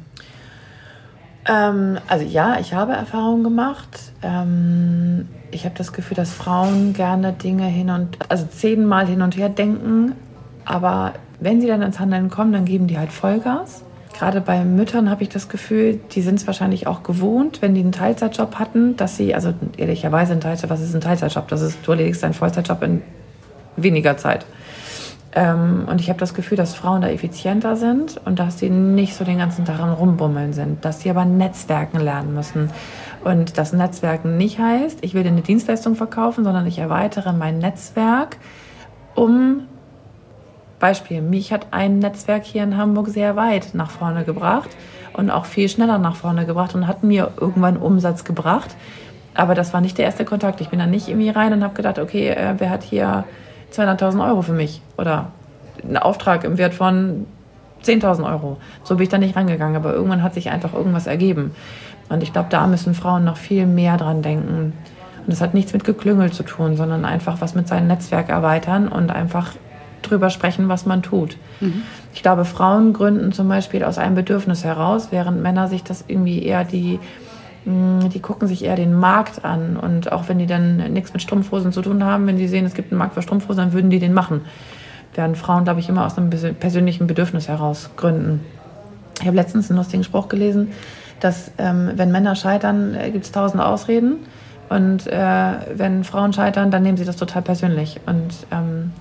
Ähm, 1.48 1.98
also 2.08 2.26
ja, 2.26 2.60
ich 2.60 2.74
habe 2.74 2.92
Erfahrungen 2.92 3.46
gemacht. 3.46 4.12
Ähm, 4.22 5.30
ich 5.52 5.64
habe 5.64 5.74
das 5.78 5.94
Gefühl, 5.94 6.16
dass 6.16 6.34
Frauen 6.34 6.92
gerne 6.92 7.32
Dinge 7.32 7.68
hin 7.68 7.90
und 7.90 8.18
also 8.30 8.46
zehnmal 8.48 9.08
hin 9.08 9.22
und 9.22 9.38
her 9.38 9.48
denken, 9.48 10.12
aber 10.66 11.14
wenn 11.40 11.62
sie 11.62 11.68
dann 11.68 11.82
ins 11.82 12.00
Handeln 12.00 12.30
kommen, 12.30 12.52
dann 12.52 12.66
geben 12.66 12.88
die 12.88 12.98
halt 12.98 13.14
Vollgas 13.14 13.84
gerade 14.14 14.42
bei 14.42 14.64
Müttern 14.64 15.10
habe 15.10 15.24
ich 15.24 15.30
das 15.30 15.50
Gefühl, 15.50 16.00
die 16.12 16.22
sind 16.22 16.36
es 16.36 16.48
wahrscheinlich 16.48 16.88
auch 16.88 17.04
gewohnt, 17.04 17.62
wenn 17.62 17.74
die 17.74 17.82
einen 17.82 17.92
Teilzeitjob 17.92 18.56
hatten, 18.56 18.96
dass 18.98 19.18
sie, 19.18 19.34
also 19.36 19.54
ehrlicherweise 19.78 20.34
ein 20.34 20.42
Teilzeit, 20.42 20.70
was 20.70 20.82
ist 20.82 20.94
ein 20.94 21.02
Teilzeitjob? 21.02 21.48
Das 21.48 21.62
ist, 21.62 21.80
du 21.84 21.92
erledigst 21.92 22.24
deinen 22.24 22.34
Vollzeitjob 22.34 22.82
in 22.84 23.02
weniger 23.76 24.18
Zeit. 24.18 24.46
Ähm, 25.34 25.86
und 25.90 26.02
ich 26.02 26.10
habe 26.10 26.20
das 26.20 26.34
Gefühl, 26.34 26.58
dass 26.58 26.76
Frauen 26.76 27.02
da 27.02 27.10
effizienter 27.10 27.76
sind 27.76 28.20
und 28.26 28.40
dass 28.40 28.60
sie 28.60 28.70
nicht 28.70 29.16
so 29.16 29.24
den 29.24 29.38
ganzen 29.38 29.66
Tag 29.66 29.80
am 29.80 29.94
Rumbummeln 29.94 30.54
sind, 30.54 30.84
dass 30.84 31.02
sie 31.02 31.10
aber 31.10 31.26
Netzwerken 31.26 32.00
lernen 32.00 32.34
müssen. 32.34 32.70
Und 33.24 33.58
das 33.58 33.72
Netzwerken 33.72 34.38
nicht 34.38 34.60
heißt, 34.60 35.00
ich 35.02 35.14
will 35.14 35.24
dir 35.24 35.30
eine 35.30 35.42
Dienstleistung 35.42 35.96
verkaufen, 35.96 36.44
sondern 36.44 36.66
ich 36.66 36.80
erweitere 36.80 37.34
mein 37.34 37.60
Netzwerk, 37.60 38.38
um 39.16 39.68
Beispiel, 40.82 41.22
mich 41.22 41.54
hat 41.54 41.68
ein 41.72 42.00
Netzwerk 42.00 42.44
hier 42.44 42.64
in 42.64 42.76
Hamburg 42.76 43.08
sehr 43.08 43.38
weit 43.38 43.70
nach 43.74 43.90
vorne 43.90 44.26
gebracht 44.26 44.70
und 45.14 45.30
auch 45.30 45.46
viel 45.46 45.70
schneller 45.70 45.98
nach 45.98 46.16
vorne 46.18 46.46
gebracht 46.46 46.76
und 46.76 46.88
hat 46.88 47.04
mir 47.04 47.32
irgendwann 47.40 47.78
Umsatz 47.78 48.26
gebracht. 48.26 48.76
Aber 49.34 49.56
das 49.56 49.74
war 49.74 49.80
nicht 49.80 49.98
der 49.98 50.06
erste 50.06 50.26
Kontakt. 50.26 50.60
Ich 50.60 50.70
bin 50.70 50.80
da 50.80 50.88
nicht 50.88 51.08
irgendwie 51.08 51.30
rein 51.30 51.54
und 51.54 51.64
habe 51.64 51.74
gedacht, 51.74 52.00
okay, 52.00 52.30
äh, 52.30 52.56
wer 52.58 52.70
hat 52.70 52.84
hier 52.84 53.24
200.000 53.72 54.28
Euro 54.28 54.42
für 54.42 54.52
mich 54.52 54.82
oder 54.98 55.28
einen 55.84 55.98
Auftrag 55.98 56.44
im 56.44 56.58
Wert 56.58 56.74
von 56.74 57.28
10.000 57.84 58.30
Euro. 58.30 58.58
So 58.84 58.96
bin 58.96 59.04
ich 59.04 59.10
da 59.10 59.18
nicht 59.18 59.36
rangegangen, 59.36 59.76
aber 59.76 59.94
irgendwann 59.94 60.24
hat 60.24 60.34
sich 60.34 60.50
einfach 60.50 60.74
irgendwas 60.74 61.08
ergeben. 61.08 61.52
Und 62.10 62.24
ich 62.24 62.34
glaube, 62.34 62.50
da 62.50 62.68
müssen 62.68 62.94
Frauen 62.94 63.24
noch 63.24 63.38
viel 63.38 63.66
mehr 63.66 63.98
dran 63.98 64.22
denken. 64.22 64.74
Und 65.20 65.28
das 65.28 65.42
hat 65.42 65.54
nichts 65.54 65.74
mit 65.74 65.84
Geklüngel 65.84 66.32
zu 66.32 66.44
tun, 66.44 66.76
sondern 66.76 67.06
einfach 67.06 67.40
was 67.40 67.56
mit 67.56 67.68
seinem 67.68 67.88
Netzwerk 67.88 68.30
erweitern 68.30 68.88
und 68.88 69.12
einfach 69.12 69.52
drüber 70.12 70.30
sprechen, 70.30 70.70
was 70.70 70.86
man 70.86 71.02
tut. 71.02 71.38
Mhm. 71.60 71.84
Ich 72.14 72.22
glaube, 72.22 72.46
Frauen 72.46 72.94
gründen 72.94 73.32
zum 73.32 73.48
Beispiel 73.48 73.84
aus 73.84 73.98
einem 73.98 74.16
Bedürfnis 74.16 74.64
heraus, 74.64 75.08
während 75.12 75.42
Männer 75.42 75.68
sich 75.68 75.84
das 75.84 76.06
irgendwie 76.08 76.44
eher 76.44 76.64
die 76.64 77.00
mm, 77.66 78.10
die 78.10 78.20
gucken 78.20 78.48
sich 78.48 78.64
eher 78.64 78.76
den 78.76 78.94
Markt 78.94 79.46
an 79.46 79.78
und 79.78 80.12
auch 80.12 80.28
wenn 80.28 80.40
die 80.40 80.48
dann 80.48 80.94
nichts 80.94 81.14
mit 81.14 81.22
Strumpfhosen 81.22 81.72
zu 81.72 81.82
tun 81.82 82.04
haben, 82.04 82.28
wenn 82.28 82.38
sie 82.38 82.48
sehen, 82.48 82.66
es 82.66 82.74
gibt 82.74 82.92
einen 82.92 83.00
Markt 83.00 83.14
für 83.14 83.22
Strumpfhosen, 83.22 83.58
dann 83.58 83.74
würden 83.74 83.90
die 83.90 84.00
den 84.00 84.14
machen. 84.14 84.42
Während 85.14 85.38
Frauen, 85.38 85.66
glaube 85.66 85.80
ich, 85.80 85.90
immer 85.90 86.06
aus 86.06 86.18
einem 86.18 86.30
persönlichen 86.30 87.06
Bedürfnis 87.06 87.50
heraus 87.50 87.90
gründen. 87.98 88.46
Ich 89.20 89.28
habe 89.28 89.36
letztens 89.36 89.70
einen 89.70 89.78
lustigen 89.78 90.04
Spruch 90.04 90.30
gelesen, 90.30 90.70
dass 91.20 91.52
ähm, 91.58 91.92
wenn 91.96 92.12
Männer 92.12 92.36
scheitern, 92.36 92.96
äh, 92.96 93.12
gibt 93.12 93.26
es 93.26 93.32
tausend 93.32 93.62
Ausreden 93.62 94.18
und 94.70 95.06
äh, 95.08 95.54
wenn 95.76 96.04
Frauen 96.04 96.34
scheitern, 96.34 96.72
dann 96.72 96.84
nehmen 96.84 96.98
sie 96.98 97.06
das 97.06 97.18
total 97.18 97.42
persönlich 97.42 98.00
und 98.06 98.34
ähm, 98.52 98.94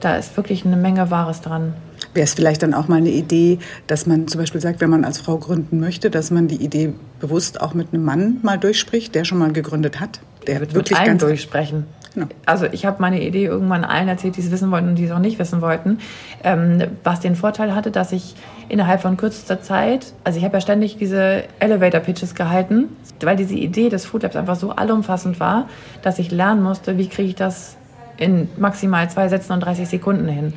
da 0.00 0.16
ist 0.16 0.36
wirklich 0.36 0.64
eine 0.64 0.76
Menge 0.76 1.10
Wahres 1.10 1.40
dran. 1.40 1.74
Wäre 2.14 2.24
es 2.24 2.34
vielleicht 2.34 2.62
dann 2.62 2.74
auch 2.74 2.88
mal 2.88 2.96
eine 2.96 3.10
Idee, 3.10 3.58
dass 3.86 4.06
man 4.06 4.26
zum 4.26 4.40
Beispiel 4.40 4.60
sagt, 4.60 4.80
wenn 4.80 4.90
man 4.90 5.04
als 5.04 5.18
Frau 5.18 5.36
gründen 5.38 5.78
möchte, 5.78 6.10
dass 6.10 6.30
man 6.30 6.48
die 6.48 6.56
Idee 6.56 6.92
bewusst 7.20 7.60
auch 7.60 7.74
mit 7.74 7.92
einem 7.92 8.04
Mann 8.04 8.38
mal 8.42 8.58
durchspricht, 8.58 9.14
der 9.14 9.24
schon 9.24 9.38
mal 9.38 9.52
gegründet 9.52 10.00
hat? 10.00 10.20
Der 10.46 10.60
wird 10.60 10.74
wirklich 10.74 10.98
mit 10.98 11.00
allen 11.00 11.18
ganz 11.18 11.22
durchsprechen. 11.22 11.84
Genau. 12.14 12.26
Also 12.44 12.66
ich 12.66 12.86
habe 12.86 12.96
meine 13.00 13.22
Idee 13.22 13.44
irgendwann 13.44 13.84
allen 13.84 14.08
erzählt, 14.08 14.36
die 14.36 14.40
es 14.40 14.50
wissen 14.50 14.70
wollten 14.70 14.88
und 14.88 14.96
die 14.96 15.04
es 15.04 15.12
auch 15.12 15.20
nicht 15.20 15.38
wissen 15.38 15.60
wollten. 15.60 15.98
Ähm, 16.42 16.82
was 17.04 17.20
den 17.20 17.36
Vorteil 17.36 17.74
hatte, 17.74 17.90
dass 17.90 18.10
ich 18.10 18.34
innerhalb 18.68 19.02
von 19.02 19.16
kürzester 19.16 19.62
Zeit, 19.62 20.12
also 20.24 20.38
ich 20.38 20.44
habe 20.44 20.56
ja 20.56 20.60
ständig 20.60 20.96
diese 20.96 21.44
Elevator-Pitches 21.60 22.34
gehalten, 22.34 22.88
weil 23.20 23.36
diese 23.36 23.54
Idee 23.54 23.88
des 23.88 24.06
Food 24.06 24.22
Labs 24.22 24.36
einfach 24.36 24.56
so 24.56 24.70
allumfassend 24.70 25.38
war, 25.38 25.68
dass 26.02 26.18
ich 26.18 26.30
lernen 26.30 26.62
musste, 26.62 26.98
wie 26.98 27.08
kriege 27.08 27.28
ich 27.28 27.34
das 27.36 27.76
in 28.20 28.48
maximal 28.56 29.10
zwei 29.10 29.28
Sätzen 29.28 29.52
und 29.52 29.60
30 29.60 29.88
Sekunden 29.88 30.28
hin. 30.28 30.52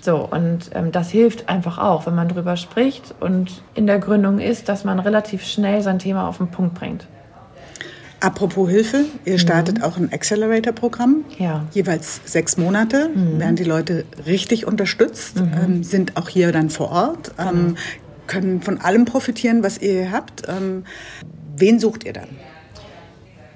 So, 0.00 0.16
und 0.16 0.70
ähm, 0.74 0.90
das 0.90 1.10
hilft 1.10 1.48
einfach 1.48 1.78
auch, 1.78 2.06
wenn 2.06 2.14
man 2.14 2.28
drüber 2.28 2.56
spricht 2.56 3.14
und 3.20 3.62
in 3.74 3.86
der 3.86 3.98
Gründung 3.98 4.40
ist, 4.40 4.68
dass 4.68 4.84
man 4.84 4.98
relativ 4.98 5.44
schnell 5.44 5.82
sein 5.82 5.98
Thema 5.98 6.28
auf 6.28 6.38
den 6.38 6.48
Punkt 6.48 6.74
bringt. 6.74 7.06
Apropos 8.18 8.70
Hilfe, 8.70 9.04
ihr 9.24 9.38
startet 9.38 9.78
mhm. 9.78 9.84
auch 9.84 9.96
ein 9.96 10.12
Accelerator-Programm. 10.12 11.24
Ja. 11.38 11.64
Jeweils 11.72 12.20
sechs 12.24 12.56
Monate 12.56 13.10
mhm. 13.14 13.40
werden 13.40 13.56
die 13.56 13.64
Leute 13.64 14.04
richtig 14.26 14.66
unterstützt, 14.66 15.40
mhm. 15.40 15.50
ähm, 15.60 15.84
sind 15.84 16.16
auch 16.16 16.28
hier 16.28 16.52
dann 16.52 16.70
vor 16.70 16.90
Ort, 16.90 17.32
ähm, 17.38 17.46
genau. 17.46 17.74
können 18.28 18.62
von 18.62 18.80
allem 18.80 19.04
profitieren, 19.04 19.64
was 19.64 19.78
ihr 19.78 20.10
habt. 20.12 20.48
Ähm, 20.48 20.84
wen 21.56 21.80
sucht 21.80 22.04
ihr 22.04 22.12
dann? 22.12 22.28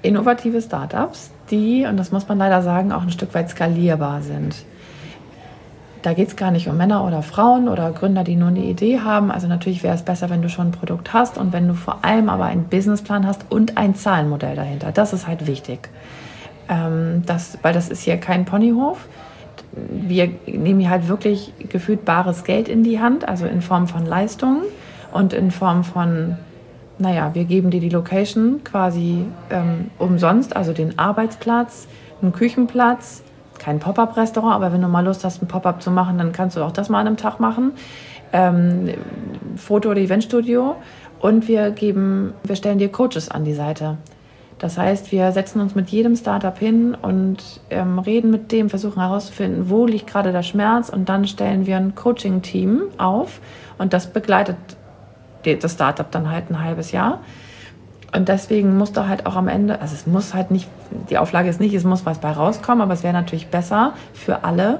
Innovative 0.01 0.61
Startups, 0.61 1.31
die, 1.49 1.85
und 1.85 1.97
das 1.97 2.11
muss 2.11 2.27
man 2.27 2.37
leider 2.37 2.61
sagen, 2.61 2.91
auch 2.91 3.01
ein 3.01 3.11
Stück 3.11 3.33
weit 3.33 3.49
skalierbar 3.49 4.21
sind. 4.21 4.55
Da 6.03 6.13
geht 6.13 6.27
es 6.27 6.35
gar 6.35 6.51
nicht 6.51 6.67
um 6.67 6.77
Männer 6.77 7.03
oder 7.05 7.21
Frauen 7.21 7.67
oder 7.67 7.91
Gründer, 7.91 8.23
die 8.23 8.35
nur 8.35 8.49
eine 8.49 8.63
Idee 8.63 8.99
haben. 8.99 9.31
Also 9.31 9.47
natürlich 9.47 9.83
wäre 9.83 9.95
es 9.95 10.03
besser, 10.03 10.29
wenn 10.29 10.41
du 10.41 10.49
schon 10.49 10.67
ein 10.67 10.71
Produkt 10.71 11.11
hast 11.11 11.37
und 11.37 11.51
wenn 11.53 11.67
du 11.67 11.73
vor 11.73 12.05
allem 12.05 12.29
aber 12.29 12.45
einen 12.45 12.65
Businessplan 12.65 13.25
hast 13.25 13.45
und 13.49 13.77
ein 13.77 13.95
Zahlenmodell 13.95 14.55
dahinter. 14.55 14.91
Das 14.91 15.11
ist 15.11 15.27
halt 15.27 15.47
wichtig. 15.47 15.89
Ähm, 16.69 17.23
das, 17.25 17.57
weil 17.61 17.73
das 17.73 17.89
ist 17.89 18.03
hier 18.03 18.17
kein 18.17 18.45
Ponyhof. 18.45 19.07
Wir 19.73 20.29
nehmen 20.45 20.79
hier 20.79 20.91
halt 20.91 21.07
wirklich 21.07 21.53
gefühlt 21.69 22.05
bares 22.05 22.43
Geld 22.43 22.69
in 22.69 22.83
die 22.83 22.99
Hand, 22.99 23.27
also 23.27 23.45
in 23.45 23.61
Form 23.61 23.87
von 23.87 24.05
Leistungen 24.05 24.61
und 25.11 25.33
in 25.33 25.51
Form 25.51 25.83
von 25.83 26.37
naja, 26.99 27.31
wir 27.33 27.45
geben 27.45 27.69
dir 27.69 27.79
die 27.79 27.89
Location 27.89 28.63
quasi 28.63 29.25
ähm, 29.49 29.91
umsonst, 29.99 30.55
also 30.55 30.73
den 30.73 30.97
Arbeitsplatz, 30.97 31.87
einen 32.21 32.33
Küchenplatz, 32.33 33.23
kein 33.59 33.79
Pop-up-Restaurant, 33.79 34.55
aber 34.55 34.71
wenn 34.73 34.81
du 34.81 34.87
mal 34.87 35.05
Lust 35.05 35.23
hast, 35.23 35.41
ein 35.41 35.47
Pop-up 35.47 35.81
zu 35.81 35.91
machen, 35.91 36.17
dann 36.17 36.31
kannst 36.31 36.57
du 36.57 36.63
auch 36.63 36.71
das 36.71 36.89
mal 36.89 36.99
an 36.99 37.07
einem 37.07 37.17
Tag 37.17 37.39
machen. 37.39 37.73
Ähm, 38.33 38.93
Foto- 39.55 39.89
oder 39.91 39.99
Eventstudio. 39.99 40.75
Und 41.19 41.47
wir 41.47 41.71
geben, 41.71 42.33
wir 42.43 42.55
stellen 42.55 42.77
dir 42.77 42.89
Coaches 42.89 43.29
an 43.29 43.43
die 43.43 43.53
Seite. 43.53 43.97
Das 44.59 44.77
heißt, 44.77 45.11
wir 45.11 45.31
setzen 45.31 45.61
uns 45.61 45.75
mit 45.75 45.89
jedem 45.89 46.15
Startup 46.15 46.57
hin 46.57 46.95
und 46.99 47.37
ähm, 47.69 47.99
reden 47.99 48.31
mit 48.31 48.51
dem, 48.51 48.69
versuchen 48.69 49.01
herauszufinden, 49.01 49.69
wo 49.69 49.85
liegt 49.85 50.07
gerade 50.07 50.31
der 50.31 50.41
Schmerz 50.41 50.89
und 50.89 51.09
dann 51.09 51.27
stellen 51.27 51.67
wir 51.67 51.77
ein 51.77 51.93
Coaching-Team 51.93 52.81
auf 52.97 53.39
und 53.77 53.93
das 53.93 54.07
begleitet 54.07 54.57
das 55.55 55.73
Startup 55.73 56.09
dann 56.11 56.29
halt 56.29 56.49
ein 56.49 56.63
halbes 56.63 56.91
Jahr. 56.91 57.19
Und 58.15 58.29
deswegen 58.29 58.77
muss 58.77 58.93
da 58.93 59.07
halt 59.07 59.25
auch 59.25 59.35
am 59.35 59.47
Ende, 59.47 59.81
also 59.81 59.93
es 59.93 60.07
muss 60.07 60.33
halt 60.33 60.49
nicht, 60.49 60.67
die 61.09 61.17
Auflage 61.17 61.49
ist 61.49 61.59
nicht, 61.59 61.73
es 61.73 61.83
muss 61.83 62.05
was 62.05 62.19
bei 62.19 62.31
rauskommen, 62.31 62.81
aber 62.81 62.93
es 62.93 63.03
wäre 63.03 63.13
natürlich 63.13 63.47
besser 63.47 63.93
für 64.13 64.43
alle, 64.43 64.79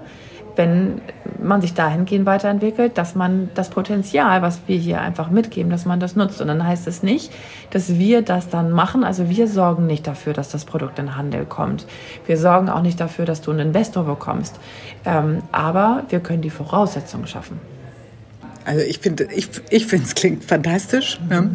wenn 0.56 1.02
man 1.40 1.62
sich 1.62 1.74
dahingehend 1.74 2.26
weiterentwickelt, 2.26 2.98
dass 2.98 3.16
man 3.16 3.50
das 3.54 3.70
Potenzial, 3.70 4.42
was 4.42 4.62
wir 4.66 4.78
hier 4.78 5.00
einfach 5.02 5.30
mitgeben, 5.30 5.70
dass 5.70 5.86
man 5.86 6.00
das 6.00 6.16
nutzt. 6.16 6.42
Und 6.42 6.48
dann 6.48 6.66
heißt 6.66 6.88
es 6.88 7.04
nicht, 7.04 7.32
dass 7.70 8.00
wir 8.00 8.24
das 8.24 8.50
dann 8.50 8.72
machen. 8.72 9.04
Also 9.04 9.30
wir 9.30 9.48
sorgen 9.48 9.86
nicht 9.86 10.08
dafür, 10.08 10.34
dass 10.34 10.50
das 10.50 10.66
Produkt 10.66 10.98
in 10.98 11.16
Handel 11.16 11.46
kommt. 11.46 11.86
Wir 12.26 12.38
sorgen 12.38 12.70
auch 12.70 12.82
nicht 12.82 13.00
dafür, 13.00 13.26
dass 13.26 13.42
du 13.42 13.52
einen 13.52 13.68
Investor 13.68 14.04
bekommst. 14.04 14.60
Ähm, 15.06 15.44
aber 15.52 16.04
wir 16.10 16.22
können 16.22 16.42
die 16.42 16.50
Voraussetzungen 16.50 17.28
schaffen. 17.28 17.60
Also 18.68 18.82
ich 18.82 19.00
finde, 19.00 19.30
ich, 19.34 19.50
ich 19.70 19.86
finde 19.86 20.06
es 20.06 20.14
klingt 20.14 20.44
fantastisch. 20.44 21.20
Mhm. 21.22 21.30
Ne? 21.30 21.52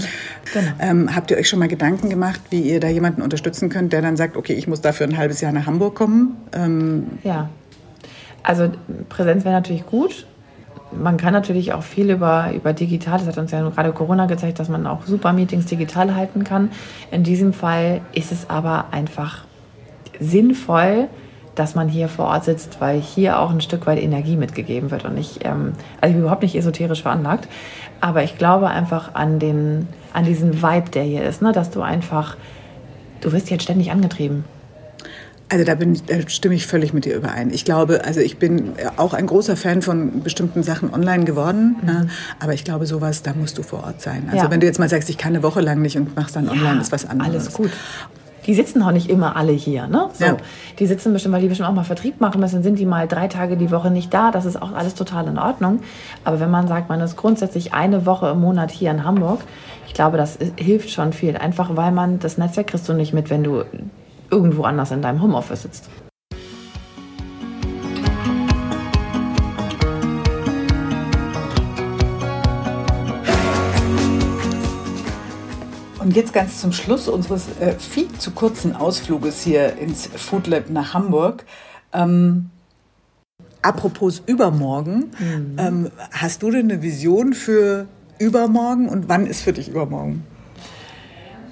Genau. 0.54 0.73
Ähm, 0.81 1.14
habt 1.14 1.31
ihr 1.31 1.37
euch 1.37 1.47
schon 1.47 1.59
mal 1.59 1.69
Gedanken 1.69 2.09
gemacht, 2.09 2.40
wie 2.49 2.62
ihr 2.62 2.81
da 2.81 2.88
jemanden 2.88 3.21
unterstützen 3.21 3.69
könnt, 3.69 3.92
der 3.92 4.00
dann 4.00 4.16
sagt, 4.16 4.35
okay, 4.35 4.54
ich 4.54 4.66
muss 4.66 4.81
dafür 4.81 5.07
ein 5.07 5.19
halbes 5.19 5.42
Jahr 5.42 5.52
nach 5.52 5.66
Hamburg 5.66 5.95
kommen? 5.95 6.38
Ähm 6.54 7.19
ja, 7.23 7.50
also 8.42 8.71
Präsenz 9.11 9.45
wäre 9.45 9.54
natürlich 9.54 9.85
gut. 9.85 10.26
Man 10.90 11.19
kann 11.19 11.35
natürlich 11.35 11.75
auch 11.75 11.83
viel 11.83 12.11
über, 12.11 12.50
über 12.54 12.73
digital, 12.73 13.19
das 13.19 13.28
hat 13.28 13.38
uns 13.38 13.50
ja 13.50 13.66
gerade 13.69 13.92
Corona 13.92 14.25
gezeigt, 14.25 14.59
dass 14.59 14.71
man 14.71 14.87
auch 14.87 15.04
super 15.04 15.35
Meetings 15.35 15.66
digital 15.66 16.14
halten 16.14 16.45
kann. 16.45 16.71
In 17.11 17.25
diesem 17.25 17.52
Fall 17.52 18.00
ist 18.14 18.33
es 18.33 18.49
aber 18.49 18.87
einfach 18.90 19.45
sinnvoll, 20.19 21.09
dass 21.54 21.75
man 21.75 21.88
hier 21.88 22.09
vor 22.09 22.26
Ort 22.26 22.44
sitzt, 22.44 22.80
weil 22.80 23.00
hier 23.00 23.38
auch 23.38 23.50
ein 23.50 23.61
Stück 23.61 23.87
weit 23.87 24.00
Energie 24.02 24.37
mitgegeben 24.37 24.90
wird. 24.90 25.04
Und 25.04 25.16
ich, 25.16 25.44
ähm, 25.44 25.73
also 26.00 26.11
ich 26.11 26.12
bin 26.12 26.21
überhaupt 26.21 26.42
nicht 26.42 26.54
esoterisch 26.54 27.02
veranlagt, 27.02 27.49
aber 28.00 28.23
ich 28.23 28.38
glaube 28.38 28.68
einfach 28.68 29.14
an, 29.14 29.38
den, 29.38 29.88
an 30.12 30.25
diesen 30.25 30.62
Vibe, 30.62 30.90
der 30.90 31.02
hier 31.02 31.25
ist, 31.25 31.42
ne? 31.42 31.52
dass 31.52 31.71
du 31.71 31.82
einfach, 31.82 32.37
du 33.21 33.32
wirst 33.32 33.50
jetzt 33.50 33.64
ständig 33.64 33.90
angetrieben. 33.90 34.44
Also 35.50 35.66
da, 35.66 35.75
bin, 35.75 36.00
da 36.06 36.26
stimme 36.28 36.54
ich 36.54 36.66
völlig 36.66 36.94
mit 36.94 37.04
dir 37.04 37.14
überein. 37.14 37.50
Ich 37.50 37.66
glaube, 37.66 38.06
also 38.06 38.21
ich 38.21 38.38
bin 38.38 38.73
auch 38.97 39.12
ein 39.12 39.26
großer 39.26 39.54
Fan 39.54 39.82
von 39.82 40.23
bestimmten 40.23 40.62
Sachen 40.62 40.94
online 40.94 41.25
geworden, 41.25 41.76
mhm. 41.82 41.88
ja, 41.88 42.06
aber 42.40 42.54
ich 42.54 42.64
glaube, 42.64 42.87
sowas, 42.87 43.23
da 43.23 43.35
musst 43.35 43.59
du 43.59 43.62
vor 43.62 43.85
Ort 43.85 44.00
sein. 44.00 44.30
Also 44.32 44.47
ja. 44.47 44.50
wenn 44.50 44.61
du 44.61 44.66
jetzt 44.66 44.78
mal 44.78 44.88
sagst, 44.88 45.11
ich 45.11 45.18
kann 45.18 45.35
eine 45.35 45.42
Woche 45.42 45.61
lang 45.61 45.82
nicht 45.82 45.99
und 45.99 46.16
machst 46.16 46.37
dann 46.37 46.49
online, 46.49 46.76
ja, 46.76 46.80
ist 46.80 46.90
was 46.90 47.04
anderes. 47.04 47.30
Alles 47.30 47.52
gut. 47.52 47.71
Die 48.46 48.54
sitzen 48.54 48.82
auch 48.82 48.90
nicht 48.90 49.08
immer 49.08 49.37
alle 49.37 49.52
hier, 49.52 49.87
ne? 49.87 50.08
So. 50.14 50.25
Ja. 50.25 50.37
Die 50.78 50.87
sitzen 50.87 51.12
bestimmt, 51.12 51.34
weil 51.34 51.42
die 51.42 51.49
bestimmt 51.49 51.68
auch 51.68 51.75
mal 51.75 51.84
Vertrieb 51.84 52.20
machen 52.20 52.40
müssen, 52.40 52.62
sind 52.62 52.78
die 52.78 52.87
mal 52.87 53.06
drei 53.06 53.28
Tage 53.28 53.56
die 53.56 53.70
Woche 53.70 53.90
nicht 53.90 54.12
da. 54.12 54.30
Das 54.30 54.44
ist 54.44 54.61
auch 54.61 54.72
alles 54.72 54.94
total 54.94 55.28
in 55.28 55.38
Ordnung. 55.38 55.80
Aber 56.25 56.40
wenn 56.40 56.50
man 56.50 56.66
sagt, 56.66 56.88
man 56.88 57.00
ist 57.00 57.16
grundsätzlich 57.16 57.72
eine 57.72 58.04
Woche 58.06 58.30
im 58.30 58.40
Monat 58.40 58.70
hier 58.70 58.90
in 58.90 59.04
Hamburg, 59.04 59.40
ich 59.87 59.94
glaube, 59.94 60.16
das 60.16 60.38
hilft 60.56 60.90
schon 60.90 61.12
viel. 61.12 61.37
Einfach 61.37 61.76
weil 61.76 61.92
man 61.92 62.18
das 62.18 62.38
Netzwerk 62.38 62.68
kriegst 62.68 62.88
du 62.88 62.94
nicht 62.94 63.12
mit, 63.12 63.30
wenn 63.30 63.44
du 63.44 63.64
irgendwo 64.30 64.64
anders 64.64 64.90
in 64.90 65.02
deinem 65.02 65.22
Homeoffice 65.22 65.62
sitzt. 65.62 65.88
Und 76.12 76.16
jetzt 76.16 76.35
ganz 76.35 76.61
zum 76.61 76.73
Schluss 76.73 77.09
unseres 77.09 77.47
äh, 77.59 77.73
viel 77.78 78.07
zu 78.12 78.33
kurzen 78.33 78.76
Ausfluges 78.76 79.40
hier 79.40 79.78
ins 79.78 80.07
Food 80.09 80.47
Lab 80.47 80.69
nach 80.69 80.92
Hamburg. 80.92 81.47
Ähm, 81.95 82.50
apropos 83.62 84.23
übermorgen, 84.26 85.12
mhm. 85.19 85.57
ähm, 85.57 85.90
hast 86.11 86.42
du 86.42 86.50
denn 86.50 86.71
eine 86.71 86.83
Vision 86.83 87.33
für 87.33 87.87
übermorgen 88.19 88.90
und 88.90 89.09
wann 89.09 89.26
ist 89.26 89.40
für 89.40 89.54
dich 89.54 89.71
übermorgen? 89.71 90.26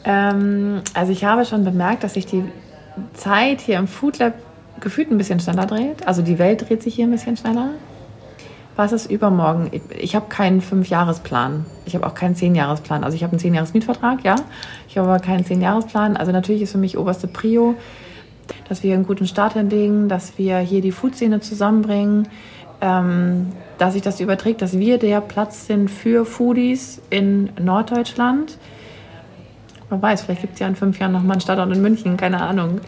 Ähm, 0.05 0.83
also 0.93 1.11
ich 1.11 1.25
habe 1.25 1.47
schon 1.47 1.65
bemerkt, 1.65 2.05
dass 2.05 2.13
sich 2.13 2.27
die 2.27 2.45
Zeit 3.15 3.63
hier 3.63 3.79
im 3.79 3.89
Food 3.89 4.19
Lab 4.19 4.35
gefühlt 4.79 5.11
ein 5.11 5.17
bisschen 5.17 5.41
schneller 5.41 5.65
dreht. 5.65 6.07
Also 6.07 6.21
die 6.21 6.39
Welt 6.39 6.69
dreht 6.69 6.83
sich 6.83 6.97
hier 6.97 7.07
ein 7.07 7.13
bisschen 7.13 7.39
schneller. 7.39 7.71
Was 8.81 8.93
ist 8.93 9.11
übermorgen? 9.11 9.71
Ich 9.99 10.15
habe 10.15 10.31
keinen 10.31 10.63
Fünfjahresplan. 10.63 11.67
Ich 11.85 11.95
habe 11.95 12.07
auch 12.07 12.15
keinen 12.15 12.35
Zehnjahresplan. 12.35 13.05
Also 13.05 13.15
ich 13.15 13.23
habe 13.23 13.33
einen 13.33 13.39
Zehnjahres-Mietvertrag, 13.39 14.25
ja. 14.25 14.37
Ich 14.89 14.97
habe 14.97 15.07
aber 15.07 15.19
keinen 15.19 15.45
Zehnjahresplan. 15.45 16.17
Also 16.17 16.33
natürlich 16.33 16.63
ist 16.63 16.73
für 16.73 16.79
mich 16.79 16.97
oberste 16.97 17.27
Prio, 17.27 17.75
dass 18.71 18.83
wir 18.83 18.95
einen 18.95 19.07
guten 19.07 19.27
Start 19.27 19.53
hinlegen, 19.53 20.09
dass 20.09 20.39
wir 20.39 20.61
hier 20.61 20.81
die 20.81 20.93
Food-Szene 20.93 21.41
zusammenbringen, 21.41 22.29
ähm, 22.81 23.49
dass 23.77 23.93
sich 23.93 24.01
das 24.01 24.19
überträgt, 24.19 24.63
dass 24.63 24.79
wir 24.79 24.97
der 24.97 25.21
Platz 25.21 25.67
sind 25.67 25.91
für 25.91 26.25
Foodies 26.25 27.03
in 27.11 27.51
Norddeutschland. 27.61 28.57
Man 29.91 30.01
weiß, 30.01 30.23
vielleicht 30.23 30.41
gibt 30.41 30.55
es 30.55 30.61
ja 30.61 30.67
in 30.67 30.75
fünf 30.75 30.99
Jahren 30.99 31.13
nochmal 31.13 31.33
einen 31.33 31.43
Standort 31.43 31.71
in 31.71 31.83
München, 31.83 32.17
keine 32.17 32.41
Ahnung. 32.41 32.81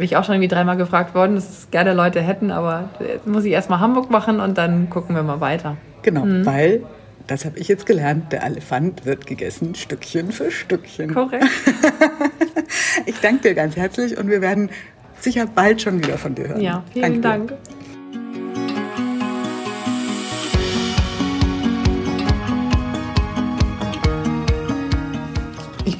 Bin 0.00 0.06
ich 0.06 0.16
auch 0.16 0.24
schon 0.24 0.36
irgendwie 0.36 0.48
dreimal 0.48 0.78
gefragt 0.78 1.14
worden, 1.14 1.34
dass 1.34 1.46
es 1.50 1.70
gerne 1.70 1.92
Leute 1.92 2.22
hätten, 2.22 2.50
aber 2.50 2.88
jetzt 3.06 3.26
muss 3.26 3.44
ich 3.44 3.52
erstmal 3.52 3.80
Hamburg 3.80 4.08
machen 4.08 4.40
und 4.40 4.56
dann 4.56 4.88
gucken 4.88 5.14
wir 5.14 5.22
mal 5.22 5.42
weiter. 5.42 5.76
Genau, 6.00 6.24
mhm. 6.24 6.46
weil, 6.46 6.84
das 7.26 7.44
habe 7.44 7.58
ich 7.58 7.68
jetzt 7.68 7.84
gelernt, 7.84 8.32
der 8.32 8.42
Elefant 8.42 9.04
wird 9.04 9.26
gegessen 9.26 9.74
Stückchen 9.74 10.32
für 10.32 10.50
Stückchen. 10.50 11.12
Korrekt. 11.12 11.44
ich 13.04 13.20
danke 13.20 13.50
dir 13.50 13.54
ganz 13.54 13.76
herzlich 13.76 14.16
und 14.16 14.30
wir 14.30 14.40
werden 14.40 14.70
sicher 15.18 15.44
bald 15.46 15.82
schon 15.82 16.02
wieder 16.02 16.16
von 16.16 16.34
dir 16.34 16.48
hören. 16.48 16.62
Ja, 16.62 16.82
vielen 16.94 17.20
danke 17.20 17.48
Dank. 17.48 17.60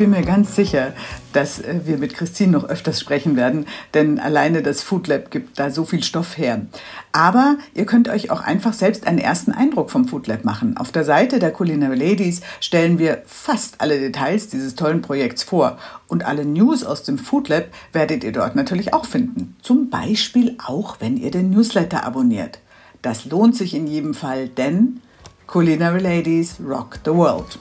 bin 0.01 0.09
mir 0.09 0.23
ganz 0.23 0.57
sicher, 0.57 0.95
dass 1.33 1.61
äh, 1.61 1.81
wir 1.85 1.99
mit 1.99 2.15
Christine 2.15 2.53
noch 2.53 2.65
öfters 2.65 3.01
sprechen 3.01 3.37
werden, 3.37 3.67
denn 3.95 4.19
alleine 4.19 4.63
das 4.63 4.83
Food 4.83 5.07
Lab 5.09 5.31
gibt 5.31 5.59
da 5.59 5.71
so 5.71 5.85
viel 5.85 6.03
Stoff 6.03 6.39
her. 6.39 6.63
Aber 7.13 7.59
ihr 7.75 7.87
könnt 7.87 8.09
euch 8.09 8.31
auch 8.31 8.41
einfach 8.41 8.73
selbst 8.73 9.07
einen 9.07 9.19
ersten 9.19 9.53
Eindruck 9.53 9.91
vom 9.91 10.07
Food 10.07 10.27
Lab 10.27 10.45
machen. 10.45 10.77
Auf 10.77 10.93
der 10.93 11.05
Seite 11.05 11.39
der 11.39 11.51
Culinary 11.51 11.97
Ladies 11.97 12.41
stellen 12.61 12.99
wir 12.99 13.23
fast 13.27 13.81
alle 13.81 13.99
Details 13.99 14.49
dieses 14.49 14.75
tollen 14.75 15.03
Projekts 15.03 15.43
vor. 15.43 15.79
Und 16.09 16.25
alle 16.25 16.45
News 16.45 16.85
aus 16.85 17.03
dem 17.03 17.19
Food 17.19 17.49
Lab 17.49 17.67
werdet 17.93 18.25
ihr 18.25 18.33
dort 18.33 18.57
natürlich 18.57 18.95
auch 18.95 19.07
finden. 19.07 19.57
Zum 19.63 19.91
Beispiel 19.91 20.57
auch, 20.65 20.97
wenn 21.01 21.17
ihr 21.17 21.31
den 21.31 21.51
Newsletter 21.51 22.05
abonniert. 22.05 22.59
Das 23.03 23.25
lohnt 23.25 23.57
sich 23.57 23.75
in 23.75 23.87
jedem 23.87 24.15
Fall, 24.15 24.49
denn 24.49 25.01
Culinary 25.47 26.01
Ladies 26.01 26.57
rock 26.65 26.99
the 27.05 27.13
world. 27.13 27.59